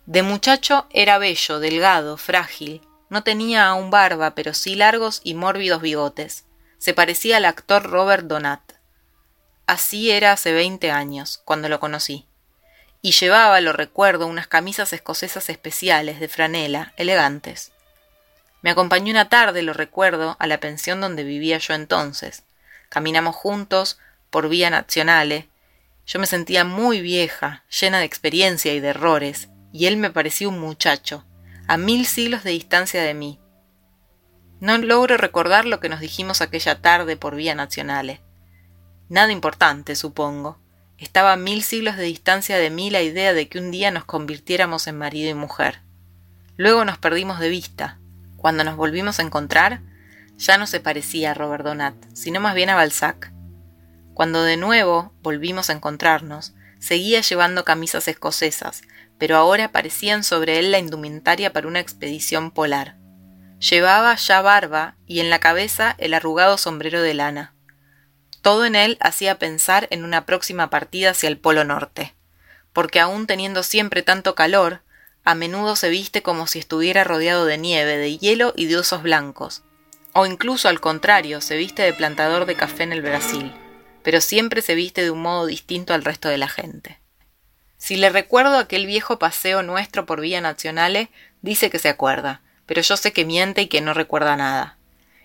De 0.05 0.25
muchacho 0.25 0.89
era 0.91 1.19
bello, 1.19 1.61
delgado, 1.61 2.17
frágil, 2.17 2.81
no 3.09 3.23
tenía 3.23 3.69
aún 3.69 3.89
barba, 3.89 4.35
pero 4.35 4.53
sí 4.53 4.75
largos 4.75 5.21
y 5.23 5.35
mórbidos 5.35 5.81
bigotes. 5.81 6.45
Se 6.79 6.93
parecía 6.93 7.37
al 7.37 7.45
actor 7.45 7.85
Robert 7.85 8.27
Donat. 8.27 8.73
Así 9.69 10.11
era 10.11 10.33
hace 10.33 10.53
veinte 10.53 10.91
años, 10.91 11.41
cuando 11.45 11.69
lo 11.69 11.79
conocí. 11.79 12.27
Y 13.03 13.13
llevaba, 13.13 13.61
lo 13.61 13.73
recuerdo, 13.73 14.27
unas 14.27 14.47
camisas 14.49 14.93
escocesas 14.93 15.49
especiales, 15.49 16.21
de 16.21 16.29
franela, 16.29 16.93
elegantes. 16.97 17.73
Me 18.63 18.71
acompañó 18.71 19.13
una 19.13 19.29
tarde, 19.29 19.63
lo 19.63 19.73
recuerdo, 19.73 20.37
a 20.39 20.47
la 20.47 20.59
pensión 20.59 21.01
donde 21.01 21.23
vivía 21.23 21.59
yo 21.59 21.75
entonces. 21.75 22.43
Caminamos 22.89 23.37
juntos 23.37 23.99
por 24.31 24.49
vía 24.49 24.71
nacionale. 24.71 25.49
Yo 26.07 26.19
me 26.19 26.27
sentía 26.27 26.65
muy 26.65 27.01
vieja, 27.01 27.65
llena 27.81 27.99
de 27.99 28.05
experiencia 28.05 28.73
y 28.75 28.81
de 28.81 28.89
errores, 28.89 29.49
y 29.73 29.87
él 29.87 29.97
me 29.97 30.11
parecía 30.11 30.49
un 30.49 30.59
muchacho, 30.59 31.25
a 31.69 31.77
mil 31.77 32.07
siglos 32.07 32.45
de 32.45 32.51
distancia 32.51 33.03
de 33.03 33.15
mí. 33.15 33.39
No 34.61 34.79
logro 34.79 35.17
recordar 35.17 35.65
lo 35.65 35.81
que 35.81 35.89
nos 35.89 36.01
dijimos 36.01 36.41
aquella 36.41 36.81
tarde 36.81 37.17
por 37.17 37.37
vía 37.37 37.55
nacionales. 37.55 38.21
Nada 39.09 39.31
importante, 39.31 39.95
supongo. 39.95 40.59
Estaba 40.99 41.35
a 41.35 41.37
mil 41.37 41.63
siglos 41.63 41.97
de 41.97 42.05
distancia 42.05 42.57
de 42.57 42.71
mí 42.71 42.89
la 42.89 43.03
idea 43.03 43.35
de 43.35 43.49
que 43.49 43.59
un 43.59 43.71
día 43.71 43.91
nos 43.91 44.07
convirtiéramos 44.07 44.87
en 44.87 44.97
marido 44.97 45.31
y 45.31 45.35
mujer. 45.35 45.83
Luego 46.57 46.87
nos 46.87 46.97
perdimos 46.97 47.39
de 47.39 47.51
vista. 47.51 47.99
Cuando 48.37 48.65
nos 48.65 48.77
volvimos 48.77 49.19
a 49.19 49.23
encontrar, 49.23 49.83
ya 50.39 50.57
no 50.57 50.67
se 50.67 50.81
parecía 50.81 51.33
a 51.33 51.35
Robert 51.35 51.65
Donat, 51.65 51.95
sino 52.15 52.41
más 52.41 52.55
bien 52.55 52.71
a 52.71 52.77
Balzac. 52.77 53.31
Cuando 54.15 54.43
de 54.43 54.57
nuevo 54.57 55.13
volvimos 55.23 55.69
a 55.69 55.75
encontrarnos, 55.75 56.55
seguía 56.79 57.21
llevando 57.21 57.65
camisas 57.65 58.09
escocesas, 58.09 58.81
pero 59.19 59.37
ahora 59.37 59.73
parecían 59.73 60.25
sobre 60.25 60.59
él 60.59 60.73
la 60.73 60.79
indumentaria 60.79 61.53
para 61.53 61.69
una 61.69 61.81
expedición 61.81 62.51
polar. 62.51 62.97
Llevaba 63.59 64.15
ya 64.15 64.41
barba 64.41 64.97
y 65.07 65.21
en 65.21 65.29
la 65.29 65.41
cabeza 65.41 65.95
el 65.99 66.15
arrugado 66.15 66.57
sombrero 66.57 67.03
de 67.03 67.15
lana. 67.15 67.56
Todo 68.47 68.65
en 68.65 68.77
él 68.77 68.97
hacía 69.01 69.41
pensar 69.41 69.89
en 69.91 70.05
una 70.05 70.25
próxima 70.25 70.71
partida 70.71 71.11
hacia 71.11 71.27
el 71.29 71.37
Polo 71.37 71.65
Norte, 71.65 72.15
porque 72.73 73.01
aun 73.01 73.27
teniendo 73.27 73.65
siempre 73.65 74.03
tanto 74.03 74.37
calor, 74.37 74.83
a 75.25 75.35
menudo 75.35 75.75
se 75.75 75.89
viste 75.89 76.23
como 76.23 76.47
si 76.47 76.61
estuviera 76.61 77.03
rodeado 77.03 77.45
de 77.45 77.59
nieve, 77.59 77.97
de 77.97 78.19
hielo 78.19 78.53
y 78.55 78.67
de 78.67 78.77
osos 78.77 79.03
blancos, 79.03 79.65
o 80.13 80.27
incluso 80.27 80.69
al 80.69 80.81
contrario, 80.81 81.41
se 81.41 81.57
viste 81.57 81.83
de 81.83 81.93
plantador 81.93 82.47
de 82.47 82.55
café 82.55 82.85
en 82.85 82.93
el 82.93 83.03
Brasil, 83.03 83.53
pero 84.05 84.21
siempre 84.21 84.63
se 84.63 84.77
viste 84.77 85.03
de 85.03 85.11
un 85.11 85.23
modo 85.23 85.47
distinto 85.47 85.93
al 85.93 86.05
resto 86.05 86.29
de 86.29 86.39
la 86.39 86.49
gente. 86.49 87.01
Si 87.79 87.97
le 87.97 88.11
recuerdo 88.11 88.59
aquel 88.59 88.87
viejo 88.87 89.19
paseo 89.19 89.65
nuestro 89.65 90.07
por 90.07 90.21
Vía 90.21 90.41
Nacionales, 90.41 91.09
dice 91.43 91.69
que 91.69 91.81
se 91.81 91.89
acuerda, 91.89 92.43
pero 92.65 92.81
yo 92.81 92.97
sé 92.97 93.13
que 93.13 93.25
miente 93.25 93.63
y 93.63 93.67
que 93.67 93.81
no 93.81 93.93
recuerda 93.93 94.37
nada. 94.37 94.76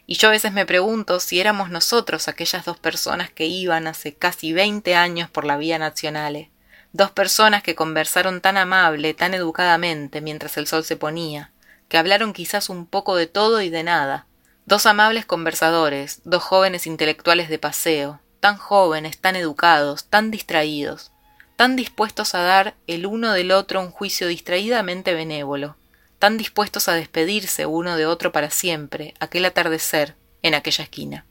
Y 0.08 0.16
yo 0.16 0.28
a 0.28 0.32
veces 0.32 0.52
me 0.52 0.66
pregunto 0.66 1.20
si 1.20 1.40
éramos 1.40 1.70
nosotros 1.70 2.28
aquellas 2.28 2.66
dos 2.66 2.78
personas 2.78 3.30
que 3.30 3.46
iban 3.46 3.88
hace 3.88 4.14
casi 4.14 4.54
veinte 4.54 4.96
años 4.96 5.30
por 5.30 5.46
la 5.46 5.58
Vía 5.58 5.80
Nacionales, 5.80 6.50
dos 6.94 7.12
personas 7.12 7.64
que 7.64 7.76
conversaron 7.76 8.42
tan 8.42 8.58
amable, 8.58 9.14
tan 9.14 9.34
educadamente 9.34 10.22
mientras 10.22 10.58
el 10.58 10.68
sol 10.68 10.84
se 10.84 10.98
ponía, 10.98 11.52
que 11.88 11.98
hablaron 11.98 12.34
quizás 12.34 12.70
un 12.70 12.86
poco 12.86 13.16
de 13.16 13.28
todo 13.28 13.62
y 13.62 13.70
de 13.70 13.84
nada, 13.84 14.26
dos 14.66 14.86
amables 14.86 15.26
conversadores, 15.26 16.22
dos 16.24 16.44
jóvenes 16.44 16.88
intelectuales 16.88 17.50
de 17.50 17.60
paseo, 17.60 18.20
tan 18.40 18.58
jóvenes, 18.58 19.20
tan 19.20 19.36
educados, 19.36 20.06
tan 20.06 20.32
distraídos, 20.32 21.12
tan 21.56 21.76
dispuestos 21.76 22.34
a 22.36 22.40
dar 22.40 22.76
el 22.88 23.06
uno 23.06 23.34
del 23.34 23.52
otro 23.52 23.80
un 23.82 23.92
juicio 23.92 24.28
distraídamente 24.28 25.14
benévolo, 25.14 25.76
tan 26.22 26.38
dispuestos 26.38 26.88
a 26.88 26.94
despedirse 26.94 27.66
uno 27.66 27.98
de 27.98 28.06
otro 28.06 28.32
para 28.32 28.52
siempre, 28.52 29.16
aquel 29.20 29.44
atardecer, 29.44 30.16
en 30.44 30.54
aquella 30.54 30.84
esquina. 30.84 31.26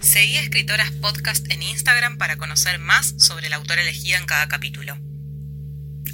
Seguí 0.00 0.36
Escritoras 0.36 0.90
Podcast 0.90 1.48
en 1.52 1.62
Instagram 1.62 2.18
para 2.18 2.36
conocer 2.36 2.80
más 2.80 3.14
sobre 3.18 3.48
la 3.48 3.56
autora 3.56 3.82
elegida 3.82 4.18
en 4.18 4.26
cada 4.26 4.48
capítulo. 4.48 4.98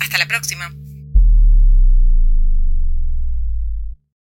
Hasta 0.00 0.18
la 0.18 0.28
próxima. 0.28 0.70